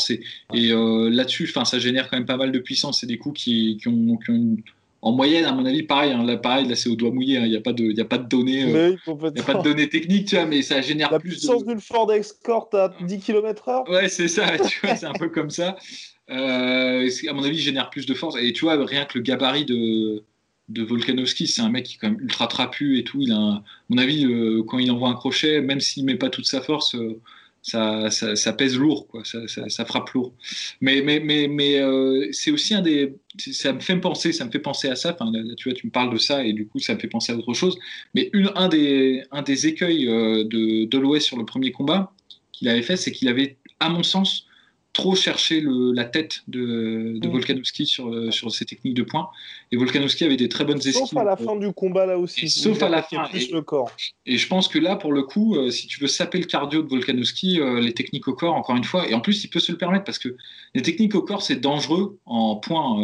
Et 0.52 0.72
là-dessus, 0.72 1.46
ça 1.46 1.78
génère 1.78 2.10
quand 2.10 2.16
même 2.16 2.26
pas 2.26 2.36
mal 2.36 2.50
de 2.50 2.58
puissance. 2.58 3.00
C'est 3.00 3.06
des 3.06 3.16
coups 3.16 3.40
qui, 3.40 3.78
qui, 3.80 3.86
ont, 3.86 4.16
qui 4.16 4.30
ont 4.30 4.34
une 4.34 4.62
en 5.04 5.12
moyenne, 5.12 5.44
à 5.44 5.52
mon 5.52 5.66
avis, 5.66 5.82
pareil, 5.82 6.12
hein, 6.12 6.24
là, 6.24 6.38
pareil, 6.38 6.66
là, 6.66 6.74
c'est 6.74 6.88
au 6.88 6.96
doigt 6.96 7.10
mouillé, 7.10 7.36
hein. 7.36 7.42
il 7.44 7.50
n'y 7.50 7.56
a, 7.56 7.60
pas 7.60 7.74
de, 7.74 8.00
a 8.00 8.04
pas 8.06 8.16
de 8.16 8.26
données, 8.26 8.64
euh, 8.74 8.96
a 9.06 9.42
pas 9.42 9.54
de 9.54 9.62
données 9.62 9.90
techniques, 9.90 10.28
tu 10.28 10.36
vois, 10.36 10.46
mais 10.46 10.62
ça 10.62 10.80
génère 10.80 11.12
La 11.12 11.18
plus 11.18 11.32
puissance 11.32 11.62
d'une 11.66 11.78
Ford 11.78 12.10
Escort 12.10 12.70
à 12.72 12.90
10 13.02 13.18
km/h 13.18 13.90
Ouais, 13.90 14.08
c'est 14.08 14.28
ça, 14.28 14.46
tu 14.66 14.80
vois, 14.82 14.96
c'est 14.96 15.04
un 15.04 15.12
peu 15.12 15.28
comme 15.28 15.50
ça. 15.50 15.76
Euh, 16.30 17.06
à 17.28 17.32
mon 17.34 17.44
avis, 17.44 17.58
il 17.58 17.60
génère 17.60 17.90
plus 17.90 18.06
de 18.06 18.14
force. 18.14 18.34
Et 18.40 18.54
tu 18.54 18.64
vois, 18.64 18.82
rien 18.82 19.04
que 19.04 19.18
le 19.18 19.22
gabarit 19.22 19.66
de, 19.66 20.24
de 20.70 20.82
Volkanovski, 20.82 21.48
c'est 21.48 21.60
un 21.60 21.68
mec 21.68 21.84
qui 21.84 21.96
est 21.96 21.98
quand 21.98 22.08
même 22.08 22.20
ultra 22.20 22.46
trapu 22.46 22.98
et 22.98 23.04
tout. 23.04 23.20
Il 23.20 23.32
a, 23.32 23.36
à 23.36 23.62
mon 23.90 23.98
avis, 23.98 24.24
euh, 24.24 24.62
quand 24.66 24.78
il 24.78 24.90
envoie 24.90 25.10
un 25.10 25.14
crochet, 25.14 25.60
même 25.60 25.80
s'il 25.80 26.06
met 26.06 26.16
pas 26.16 26.30
toute 26.30 26.46
sa 26.46 26.62
force, 26.62 26.96
ça, 27.64 28.52
pèse 28.52 28.76
lourd, 28.76 29.08
quoi. 29.08 29.22
Ça, 29.24 29.84
frappe 29.86 30.10
lourd. 30.10 30.34
Mais, 30.80 31.00
euh, 31.80 32.28
c'est 32.32 32.50
aussi 32.50 32.74
un 32.74 32.82
des. 32.82 33.14
Ça 33.38 33.72
me 33.72 33.80
fait 33.80 33.96
penser, 33.96 34.32
ça 34.32 34.44
me 34.44 34.50
fait 34.50 34.58
penser 34.58 34.88
à 34.88 34.96
ça. 34.96 35.16
Tu 35.56 35.68
vois, 35.68 35.74
tu 35.74 35.86
me 35.86 35.90
parles 35.90 36.12
de 36.12 36.18
ça 36.18 36.44
et 36.44 36.52
du 36.52 36.66
coup, 36.66 36.78
ça 36.78 36.94
me 36.94 37.00
fait 37.00 37.08
penser 37.08 37.32
à 37.32 37.36
autre 37.36 37.54
chose. 37.54 37.78
Mais 38.14 38.30
un, 38.54 38.68
des, 38.68 39.66
écueils 39.66 40.08
euh, 40.08 40.44
de, 40.44 40.84
de 40.84 41.18
sur 41.18 41.38
le 41.38 41.44
premier 41.44 41.72
combat 41.72 42.12
qu'il 42.52 42.68
avait 42.68 42.82
fait, 42.82 42.96
c'est 42.96 43.12
qu'il 43.12 43.28
avait, 43.28 43.56
à 43.80 43.88
mon 43.88 44.02
sens, 44.02 44.46
trop 44.94 45.14
cherché 45.16 45.60
le, 45.60 45.92
la 45.92 46.04
tête 46.04 46.44
de, 46.48 47.18
de 47.18 47.28
mm. 47.28 47.30
Volkanovski 47.30 47.84
sur, 47.84 48.08
euh, 48.08 48.30
sur 48.30 48.50
ses 48.50 48.64
techniques 48.64 48.94
de 48.94 49.02
points. 49.02 49.28
Et 49.72 49.76
Volkanovski 49.76 50.24
avait 50.24 50.36
des 50.36 50.48
très 50.48 50.64
bonnes 50.64 50.78
esquives. 50.78 50.94
Sauf 50.94 51.16
à 51.16 51.24
la 51.24 51.36
fin 51.36 51.56
du 51.56 51.70
combat, 51.72 52.06
là 52.06 52.16
aussi. 52.16 52.48
sauf 52.48 52.82
à 52.82 52.88
la 52.88 53.02
fin. 53.02 53.24
Plus 53.28 53.50
le 53.50 53.60
corps. 53.60 53.90
Et 54.24 54.38
je 54.38 54.46
pense 54.46 54.68
que 54.68 54.78
là, 54.78 54.96
pour 54.96 55.12
le 55.12 55.24
coup, 55.24 55.56
euh, 55.56 55.70
si 55.70 55.88
tu 55.88 56.00
veux 56.00 56.06
saper 56.06 56.38
le 56.38 56.46
cardio 56.46 56.82
de 56.82 56.88
Volkanovski, 56.88 57.60
euh, 57.60 57.80
les 57.80 57.92
techniques 57.92 58.28
au 58.28 58.34
corps, 58.34 58.54
encore 58.54 58.76
une 58.76 58.84
fois, 58.84 59.08
et 59.08 59.14
en 59.14 59.20
plus, 59.20 59.44
il 59.44 59.48
peut 59.48 59.60
se 59.60 59.72
le 59.72 59.78
permettre 59.78 60.04
parce 60.04 60.18
que 60.18 60.36
les 60.74 60.82
techniques 60.82 61.14
au 61.16 61.22
corps, 61.22 61.42
c'est 61.42 61.60
dangereux 61.60 62.18
en 62.24 62.56
points. 62.56 62.96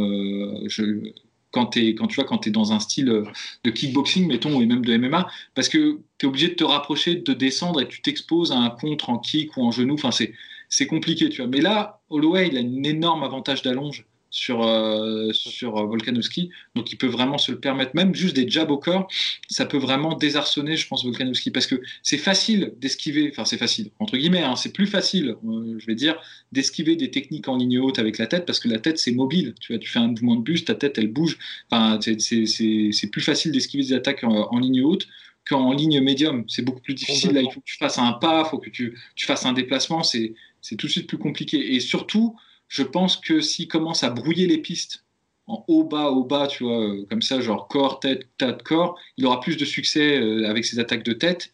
Je, 0.68 1.12
quand, 1.50 1.76
es, 1.76 1.96
quand 1.96 2.06
tu 2.06 2.14
vois 2.14 2.24
quand 2.24 2.38
tu 2.38 2.50
es 2.50 2.52
dans 2.52 2.72
un 2.72 2.78
style 2.78 3.24
de 3.64 3.70
kickboxing, 3.70 4.28
mettons, 4.28 4.60
et 4.60 4.66
même 4.66 4.84
de 4.84 4.96
MMA, 4.96 5.28
parce 5.56 5.68
que 5.68 5.98
tu 6.18 6.26
es 6.26 6.28
obligé 6.28 6.48
de 6.48 6.54
te 6.54 6.62
rapprocher, 6.62 7.16
de 7.16 7.32
descendre 7.32 7.80
et 7.80 7.88
tu 7.88 8.00
t'exposes 8.00 8.52
à 8.52 8.58
un 8.58 8.70
contre 8.70 9.10
en 9.10 9.18
kick 9.18 9.56
ou 9.56 9.64
en 9.64 9.72
genou. 9.72 9.94
Enfin, 9.94 10.12
c'est 10.12 10.32
c'est 10.70 10.86
compliqué, 10.86 11.28
tu 11.28 11.42
vois. 11.42 11.50
Mais 11.50 11.60
là, 11.60 12.00
Holloway, 12.08 12.48
il 12.48 12.56
a 12.56 12.60
un 12.60 12.82
énorme 12.84 13.22
avantage 13.22 13.60
d'allonge 13.60 14.06
sur, 14.30 14.62
euh, 14.62 15.32
sur 15.32 15.76
euh, 15.76 15.86
Volkanovski, 15.86 16.50
donc 16.76 16.92
il 16.92 16.96
peut 16.96 17.08
vraiment 17.08 17.36
se 17.36 17.50
le 17.52 17.58
permettre. 17.58 17.90
Même 17.94 18.14
juste 18.14 18.36
des 18.36 18.48
jabs 18.48 18.70
au 18.70 18.78
corps, 18.78 19.08
ça 19.48 19.66
peut 19.66 19.76
vraiment 19.76 20.14
désarçonner, 20.14 20.76
je 20.76 20.86
pense, 20.86 21.04
Volkanovski, 21.04 21.50
parce 21.50 21.66
que 21.66 21.82
c'est 22.02 22.18
facile 22.18 22.72
d'esquiver, 22.78 23.28
enfin 23.32 23.44
c'est 23.44 23.58
facile, 23.58 23.90
entre 23.98 24.16
guillemets, 24.16 24.42
hein, 24.42 24.56
c'est 24.56 24.72
plus 24.72 24.86
facile, 24.86 25.34
euh, 25.44 25.76
je 25.78 25.86
vais 25.86 25.96
dire, 25.96 26.20
d'esquiver 26.52 26.96
des 26.96 27.10
techniques 27.10 27.48
en 27.48 27.56
ligne 27.56 27.80
haute 27.80 27.98
avec 27.98 28.18
la 28.18 28.26
tête, 28.26 28.46
parce 28.46 28.60
que 28.60 28.68
la 28.68 28.78
tête 28.78 28.98
c'est 28.98 29.12
mobile, 29.12 29.54
tu 29.60 29.72
vois, 29.72 29.80
tu 29.80 29.90
fais 29.90 29.98
un 29.98 30.08
mouvement 30.08 30.36
de 30.36 30.42
buste, 30.42 30.68
ta 30.68 30.74
tête 30.76 30.96
elle 30.98 31.08
bouge, 31.12 31.36
enfin, 31.70 31.98
c'est 32.00 33.10
plus 33.10 33.22
facile 33.22 33.50
d'esquiver 33.52 33.82
des 33.82 33.92
attaques 33.94 34.22
en, 34.22 34.58
ligne 34.60 34.82
haute 34.82 35.08
qu'en 35.48 35.72
ligne 35.72 36.00
médium. 36.00 36.44
C'est 36.48 36.62
beaucoup 36.62 36.80
plus 36.82 36.92
difficile. 36.92 37.32
Là, 37.32 37.40
il 37.40 37.50
faut 37.50 37.60
que 37.60 37.64
tu 37.64 37.78
fasses 37.78 37.98
un 37.98 38.12
pas, 38.12 38.42
il 38.44 38.50
faut 38.50 38.58
que 38.58 38.68
tu, 38.68 38.98
tu 39.14 39.26
fasses 39.26 39.46
un 39.46 39.54
déplacement. 39.54 40.02
C'est 40.02 40.34
c'est 40.60 40.76
tout 40.76 40.86
de 40.86 40.92
suite 40.92 41.08
plus 41.08 41.18
compliqué. 41.18 41.74
Et 41.74 41.80
surtout, 41.80 42.36
je 42.68 42.82
pense 42.82 43.16
que 43.16 43.40
s'il 43.40 43.68
commence 43.68 44.04
à 44.04 44.10
brouiller 44.10 44.46
les 44.46 44.58
pistes 44.58 45.04
en 45.46 45.64
haut, 45.66 45.84
bas, 45.84 46.10
haut, 46.10 46.24
bas, 46.24 46.46
tu 46.46 46.64
vois, 46.64 46.80
euh, 46.80 47.04
comme 47.10 47.22
ça, 47.22 47.40
genre 47.40 47.66
corps, 47.68 48.00
tête, 48.00 48.28
tête, 48.38 48.62
corps, 48.62 48.98
il 49.16 49.26
aura 49.26 49.40
plus 49.40 49.56
de 49.56 49.64
succès 49.64 50.20
euh, 50.20 50.48
avec 50.48 50.64
ses 50.64 50.78
attaques 50.78 51.02
de 51.02 51.12
tête. 51.12 51.50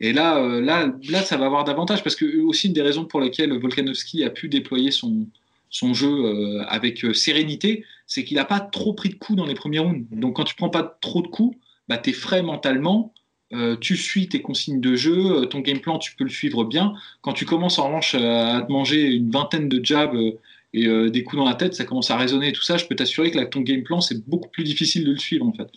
Et 0.00 0.12
là, 0.12 0.38
euh, 0.38 0.60
là, 0.60 0.92
là, 1.08 1.22
ça 1.22 1.36
va 1.36 1.46
avoir 1.46 1.64
davantage 1.64 2.02
parce 2.02 2.16
que 2.16 2.40
aussi 2.42 2.66
une 2.66 2.72
des 2.72 2.82
raisons 2.82 3.04
pour 3.04 3.20
lesquelles 3.20 3.56
Volkanovski 3.56 4.24
a 4.24 4.30
pu 4.30 4.48
déployer 4.48 4.90
son, 4.90 5.26
son 5.70 5.94
jeu 5.94 6.60
avec 6.68 7.04
sérénité, 7.14 7.84
c'est 8.06 8.24
qu'il 8.24 8.36
n'a 8.36 8.44
pas 8.44 8.60
trop 8.60 8.94
pris 8.94 9.08
de 9.08 9.14
coups 9.14 9.36
dans 9.36 9.46
les 9.46 9.54
premiers 9.54 9.80
rounds. 9.80 10.06
Donc 10.10 10.36
quand 10.36 10.44
tu 10.44 10.54
prends 10.54 10.70
pas 10.70 10.98
trop 11.00 11.22
de 11.22 11.28
coups, 11.28 11.56
bah, 11.88 11.98
tu 11.98 12.10
es 12.10 12.12
frais 12.12 12.42
mentalement 12.42 13.12
euh, 13.52 13.76
tu 13.76 13.96
suis 13.96 14.28
tes 14.28 14.42
consignes 14.42 14.80
de 14.80 14.94
jeu, 14.94 15.42
euh, 15.42 15.46
ton 15.46 15.60
game 15.60 15.80
plan, 15.80 15.98
tu 15.98 16.14
peux 16.14 16.24
le 16.24 16.30
suivre 16.30 16.64
bien. 16.64 16.94
Quand 17.22 17.32
tu 17.32 17.46
commences 17.46 17.78
en 17.78 17.86
revanche 17.86 18.14
à 18.14 18.62
te 18.62 18.70
manger 18.70 19.06
une 19.06 19.30
vingtaine 19.30 19.68
de 19.68 19.82
jabs 19.82 20.14
euh, 20.14 20.38
et 20.74 20.86
euh, 20.86 21.08
des 21.08 21.24
coups 21.24 21.38
dans 21.38 21.48
la 21.48 21.54
tête, 21.54 21.74
ça 21.74 21.84
commence 21.84 22.10
à 22.10 22.16
résonner 22.18 22.48
et 22.48 22.52
tout 22.52 22.62
ça, 22.62 22.76
je 22.76 22.84
peux 22.84 22.94
t'assurer 22.94 23.30
que 23.30 23.38
là, 23.38 23.46
ton 23.46 23.60
game 23.60 23.82
plan, 23.82 24.02
c'est 24.02 24.22
beaucoup 24.28 24.50
plus 24.50 24.64
difficile 24.64 25.04
de 25.04 25.12
le 25.12 25.18
suivre 25.18 25.46
en 25.46 25.52
fait. 25.52 25.68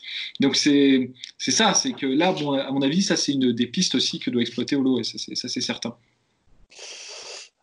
Donc 0.41 0.57
c'est 0.57 1.12
ça, 1.38 1.73
c'est 1.73 1.93
que 1.93 2.05
là, 2.05 2.34
bon, 2.34 2.53
à 2.53 2.69
mon 2.71 2.81
avis, 2.81 3.01
ça 3.01 3.15
c'est 3.15 3.31
une 3.31 3.53
des 3.53 3.67
pistes 3.67 3.95
aussi 3.95 4.19
que 4.19 4.29
doit 4.29 4.41
exploiter 4.41 4.75
Holo, 4.75 5.01
ça 5.03 5.17
c'est 5.17 5.62
certain. 5.62 5.95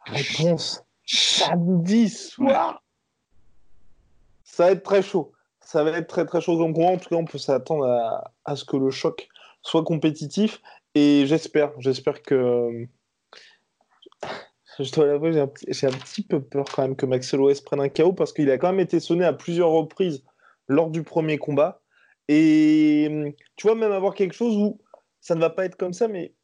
Réponse 0.07 0.81
samedi 1.05 2.09
soir. 2.09 2.83
Ça 4.43 4.65
va 4.65 4.71
être 4.73 4.83
très 4.83 5.03
chaud. 5.03 5.33
Ça 5.61 5.85
va 5.85 5.99
être 5.99 6.09
très 6.09 6.25
très 6.25 6.41
chaud. 6.41 6.57
Donc 6.57 6.79
en 6.79 6.97
tout 6.97 7.11
cas, 7.11 7.17
on 7.17 7.27
peut 7.27 7.37
s'attendre 7.37 7.85
à, 7.85 8.33
à 8.47 8.57
ce 8.57 8.65
que 8.65 8.79
le 8.79 8.91
choc 8.91 9.29
soit 9.63 9.85
compétitif. 9.85 10.61
Et 10.95 11.27
j'espère, 11.27 11.73
j'espère 11.79 12.23
que 12.23 12.87
je 14.79 14.93
dois 14.93 15.07
l'avouer, 15.07 15.33
j'ai 15.69 15.87
un, 15.87 15.91
petit 15.91 16.23
peu 16.23 16.43
peur 16.43 16.67
quand 16.67 16.83
même 16.83 16.97
que 16.97 17.07
Max 17.07 17.33
Holloway 17.35 17.55
prenne 17.65 17.81
un 17.81 17.89
KO 17.89 18.13
parce 18.13 18.33
qu'il 18.33 18.51
a 18.51 18.59
quand 18.59 18.71
même 18.71 18.81
été 18.81 19.01
sonné 19.01 19.25
à 19.25 19.33
plusieurs 19.33 19.71
reprises 19.71 20.25
lors 20.67 20.91
du 20.91 21.03
premier 21.03 21.39
combat. 21.39 21.83
Et 22.29 23.35
tu 23.57 23.67
vois, 23.67 23.75
même 23.75 23.93
avoir 23.93 24.15
quelque 24.15 24.35
chose 24.35 24.57
où 24.57 24.79
ça 25.21 25.35
ne 25.35 25.41
va 25.41 25.51
pas 25.51 25.65
être 25.65 25.77
comme 25.77 25.95
ça, 25.95 26.09
mais 26.09 26.35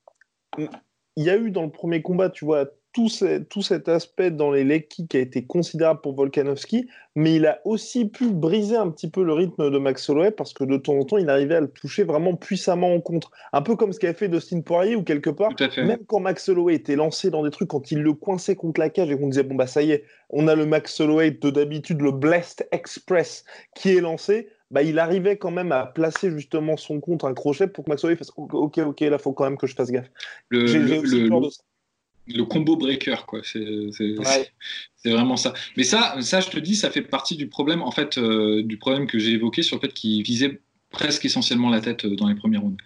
il 0.58 1.24
y 1.24 1.30
a 1.30 1.36
eu 1.36 1.50
dans 1.50 1.64
le 1.64 1.70
premier 1.70 2.02
combat, 2.02 2.30
tu 2.30 2.44
vois, 2.44 2.66
tout, 2.94 3.08
tout 3.50 3.60
cet 3.60 3.88
aspect 3.88 4.30
dans 4.30 4.52
les 4.52 4.62
leg 4.62 4.86
kicks 4.86 5.14
a 5.16 5.18
été 5.18 5.44
considérable 5.44 6.00
pour 6.00 6.14
Volkanovski, 6.14 6.88
mais 7.16 7.34
il 7.34 7.46
a 7.46 7.60
aussi 7.64 8.06
pu 8.06 8.30
briser 8.30 8.76
un 8.76 8.88
petit 8.88 9.10
peu 9.10 9.24
le 9.24 9.32
rythme 9.32 9.68
de 9.68 9.78
Max 9.78 10.08
Holloway 10.08 10.30
parce 10.30 10.52
que 10.52 10.62
de 10.62 10.76
temps 10.76 10.94
en 10.94 11.04
temps, 11.04 11.18
il 11.18 11.28
arrivait 11.28 11.56
à 11.56 11.60
le 11.60 11.68
toucher 11.68 12.04
vraiment 12.04 12.36
puissamment 12.36 12.94
en 12.94 13.00
contre. 13.00 13.32
Un 13.52 13.62
peu 13.62 13.74
comme 13.74 13.92
ce 13.92 13.98
qu'avait 13.98 14.14
fait 14.14 14.28
Dustin 14.28 14.60
Poirier, 14.60 14.94
ou 14.94 15.02
quelque 15.02 15.28
part, 15.28 15.50
même 15.76 16.04
quand 16.06 16.20
Max 16.20 16.48
Holloway 16.48 16.76
était 16.76 16.94
lancé 16.94 17.30
dans 17.30 17.42
des 17.42 17.50
trucs, 17.50 17.68
quand 17.68 17.90
il 17.90 18.00
le 18.00 18.12
coinçait 18.12 18.54
contre 18.54 18.80
la 18.80 18.88
cage 18.90 19.10
et 19.10 19.18
qu'on 19.18 19.28
disait, 19.28 19.42
bon, 19.42 19.56
bah 19.56 19.66
ça 19.66 19.82
y 19.82 19.90
est, 19.90 20.04
on 20.30 20.46
a 20.46 20.54
le 20.54 20.64
Max 20.64 20.98
Holloway 21.00 21.32
de 21.32 21.50
d'habitude, 21.50 22.00
le 22.00 22.12
Blessed 22.12 22.68
Express 22.70 23.44
qui 23.74 23.96
est 23.96 24.00
lancé. 24.00 24.48
Bah, 24.70 24.82
il 24.82 24.98
arrivait 24.98 25.36
quand 25.36 25.50
même 25.52 25.72
à 25.72 25.86
placer 25.86 26.30
justement 26.30 26.76
son 26.76 27.00
contre 27.00 27.26
un 27.26 27.34
crochet 27.34 27.66
pour 27.66 27.84
que 27.84 27.90
Max 27.90 28.04
Holloway 28.04 28.16
fasse 28.16 28.32
ok, 28.36 28.78
ok, 28.78 29.00
là, 29.00 29.18
faut 29.18 29.32
quand 29.32 29.44
même 29.44 29.58
que 29.58 29.66
je 29.66 29.74
fasse 29.74 29.90
gaffe. 29.90 30.10
Le, 30.48 30.64
le 30.64 31.48
combo 32.48 32.76
breaker, 32.76 33.26
quoi. 33.26 33.40
C'est 33.44 35.10
vraiment 35.10 35.36
ça. 35.36 35.54
Mais 35.76 35.84
ça, 35.84 36.16
ça, 36.20 36.40
je 36.40 36.48
te 36.48 36.58
dis, 36.58 36.74
ça 36.74 36.90
fait 36.90 37.02
partie 37.02 37.36
du 37.36 37.48
problème, 37.48 37.82
en 37.82 37.90
fait, 37.90 38.18
euh, 38.18 38.62
du 38.62 38.78
problème 38.78 39.06
que 39.06 39.18
j'ai 39.18 39.32
évoqué 39.32 39.62
sur 39.62 39.76
le 39.76 39.80
fait 39.80 39.92
qu'il 39.92 40.22
visait 40.22 40.60
presque 40.90 41.24
essentiellement 41.24 41.70
la 41.70 41.80
tête 41.80 42.04
euh, 42.04 42.16
dans 42.16 42.28
les 42.28 42.34
premiers 42.34 42.58
rounds. 42.58 42.76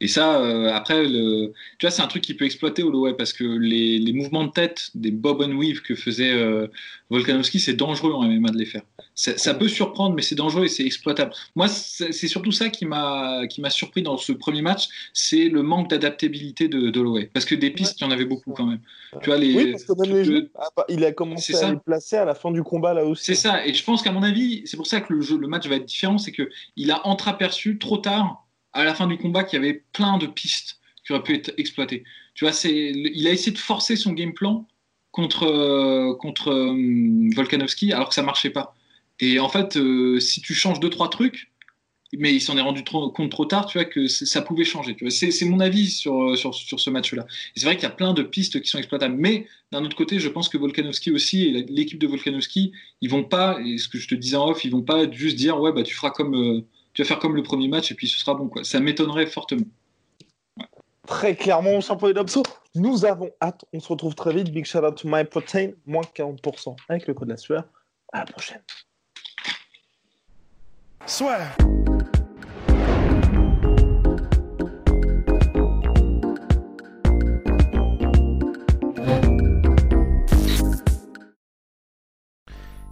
Et 0.00 0.08
ça, 0.08 0.40
euh, 0.40 0.70
après, 0.72 1.06
le... 1.06 1.52
tu 1.78 1.86
vois, 1.86 1.90
c'est 1.90 2.02
un 2.02 2.06
truc 2.06 2.22
qui 2.22 2.34
peut 2.34 2.44
exploiter 2.44 2.82
Holloway 2.82 3.14
parce 3.14 3.32
que 3.32 3.44
les, 3.44 3.98
les, 3.98 4.12
mouvements 4.12 4.44
de 4.44 4.50
tête 4.50 4.90
des 4.94 5.10
bob 5.10 5.40
and 5.40 5.52
weave 5.52 5.80
que 5.80 5.94
faisait 5.94 6.32
euh, 6.32 6.66
Volkanovski, 7.08 7.60
c'est 7.60 7.72
dangereux 7.72 8.12
en 8.12 8.24
MMA 8.24 8.50
de 8.50 8.58
les 8.58 8.66
faire. 8.66 8.82
Ça, 9.14 9.54
peut 9.54 9.68
surprendre, 9.68 10.14
mais 10.14 10.20
c'est 10.20 10.34
dangereux 10.34 10.66
et 10.66 10.68
c'est 10.68 10.84
exploitable. 10.84 11.32
Moi, 11.54 11.68
c'est 11.68 12.12
surtout 12.28 12.52
ça 12.52 12.68
qui 12.68 12.84
m'a 12.84 13.46
qui 13.46 13.62
m'a 13.62 13.70
surpris 13.70 14.02
dans 14.02 14.18
ce 14.18 14.32
premier 14.32 14.60
match, 14.60 14.88
c'est 15.14 15.48
le 15.48 15.62
manque 15.62 15.88
d'adaptabilité 15.88 16.68
de, 16.68 16.90
Holloway. 16.98 17.30
Parce 17.32 17.46
que 17.46 17.54
des 17.54 17.70
pistes, 17.70 17.98
il 17.98 18.04
y 18.04 18.06
en 18.06 18.10
avait 18.10 18.26
beaucoup 18.26 18.52
quand 18.52 18.66
même. 18.66 18.80
Tu 19.22 19.30
vois, 19.30 19.38
les, 19.38 19.54
oui, 19.54 19.70
parce 19.72 19.84
que 19.84 19.92
même 19.98 20.22
les 20.22 20.48
ah, 20.56 20.68
bah, 20.76 20.84
il 20.90 21.02
a 21.06 21.12
commencé 21.12 21.56
à 21.56 21.70
les 21.70 21.78
placer 21.78 22.16
à 22.16 22.26
la 22.26 22.34
fin 22.34 22.50
du 22.50 22.62
combat 22.62 22.92
là 22.92 23.06
aussi. 23.06 23.24
C'est 23.24 23.34
ça. 23.34 23.66
Et 23.66 23.72
je 23.72 23.82
pense 23.82 24.02
qu'à 24.02 24.12
mon 24.12 24.22
avis, 24.22 24.62
c'est 24.66 24.76
pour 24.76 24.86
ça 24.86 25.00
que 25.00 25.14
le, 25.14 25.22
jeu, 25.22 25.38
le 25.38 25.48
match 25.48 25.66
va 25.66 25.76
être 25.76 25.86
différent, 25.86 26.18
c'est 26.18 26.32
que 26.32 26.50
il 26.76 26.90
a 26.90 27.06
entreaperçu 27.06 27.78
trop 27.78 27.96
tard 27.96 28.45
à 28.76 28.84
la 28.84 28.94
fin 28.94 29.06
du 29.06 29.16
combat 29.16 29.42
qu'il 29.42 29.58
y 29.58 29.62
avait 29.64 29.82
plein 29.92 30.18
de 30.18 30.26
pistes 30.26 30.78
qui 31.04 31.12
auraient 31.12 31.22
pu 31.22 31.34
être 31.34 31.52
exploitées. 31.56 32.04
Tu 32.34 32.44
vois, 32.44 32.52
il 32.64 33.26
a 33.26 33.30
essayé 33.30 33.52
de 33.52 33.58
forcer 33.58 33.96
son 33.96 34.12
game 34.12 34.34
plan 34.34 34.66
contre, 35.12 35.44
euh, 35.44 36.14
contre 36.14 36.50
euh, 36.50 37.30
Volkanovski 37.34 37.92
alors 37.92 38.10
que 38.10 38.14
ça 38.14 38.22
marchait 38.22 38.50
pas. 38.50 38.74
Et 39.18 39.38
en 39.38 39.48
fait, 39.48 39.78
euh, 39.78 40.20
si 40.20 40.42
tu 40.42 40.52
changes 40.52 40.78
deux 40.78 40.90
trois 40.90 41.08
trucs, 41.08 41.50
mais 42.12 42.34
il 42.34 42.40
s'en 42.40 42.56
est 42.56 42.62
rendu 42.62 42.84
compte 42.84 43.30
trop 43.30 43.46
tard, 43.46 43.66
tu 43.66 43.78
vois, 43.78 43.84
que 43.84 44.06
ça 44.06 44.40
pouvait 44.42 44.64
changer. 44.64 44.96
C'est, 45.10 45.44
mon 45.44 45.58
avis 45.58 45.90
sur, 45.90 46.38
sur, 46.38 46.54
sur 46.54 46.78
ce 46.78 46.88
match-là. 46.88 47.26
c'est 47.56 47.64
vrai 47.64 47.76
qu'il 47.76 47.82
y 47.82 47.86
a 47.86 47.94
plein 47.94 48.14
de 48.14 48.22
pistes 48.22 48.60
qui 48.60 48.68
sont 48.68 48.78
exploitables. 48.78 49.16
Mais 49.16 49.46
d'un 49.72 49.84
autre 49.84 49.96
côté, 49.96 50.20
je 50.20 50.28
pense 50.28 50.48
que 50.48 50.56
Volkanovski 50.56 51.10
aussi 51.10 51.44
et 51.46 51.64
l'équipe 51.64 51.98
de 51.98 52.06
Volkanovski, 52.06 52.72
ils 53.00 53.10
vont 53.10 53.24
pas, 53.24 53.58
et 53.64 53.78
ce 53.78 53.88
que 53.88 53.98
je 53.98 54.06
te 54.06 54.14
disais 54.14 54.36
en 54.36 54.48
off, 54.50 54.64
ils 54.64 54.70
vont 54.70 54.82
pas 54.82 55.10
juste 55.10 55.36
dire 55.36 55.58
ouais 55.60 55.72
bah 55.72 55.82
tu 55.82 55.94
feras 55.94 56.10
comme 56.10 56.64
tu 56.96 57.02
vas 57.02 57.08
faire 57.08 57.18
comme 57.18 57.36
le 57.36 57.42
premier 57.42 57.68
match 57.68 57.92
et 57.92 57.94
puis 57.94 58.08
ce 58.08 58.18
sera 58.18 58.34
bon. 58.34 58.48
Quoi. 58.48 58.64
Ça 58.64 58.80
m'étonnerait 58.80 59.26
fortement. 59.26 59.66
Très 61.06 61.36
clairement, 61.36 61.78
champion 61.82 62.10
d'Obso, 62.10 62.42
nous 62.74 63.04
avons 63.04 63.30
hâte. 63.42 63.66
On 63.74 63.80
se 63.80 63.88
retrouve 63.88 64.14
très 64.14 64.32
vite. 64.32 64.50
Big 64.50 64.64
shout 64.64 64.78
out 64.78 64.96
to 64.96 65.06
MyProtein, 65.06 65.72
moins 65.84 66.02
40% 66.16 66.74
avec 66.88 67.06
le 67.06 67.12
code 67.12 67.28
de 67.28 67.34
la 67.34 67.36
sueur. 67.36 67.64
À 68.14 68.20
la 68.20 68.24
prochaine. 68.24 68.62
Soit. 71.04 71.38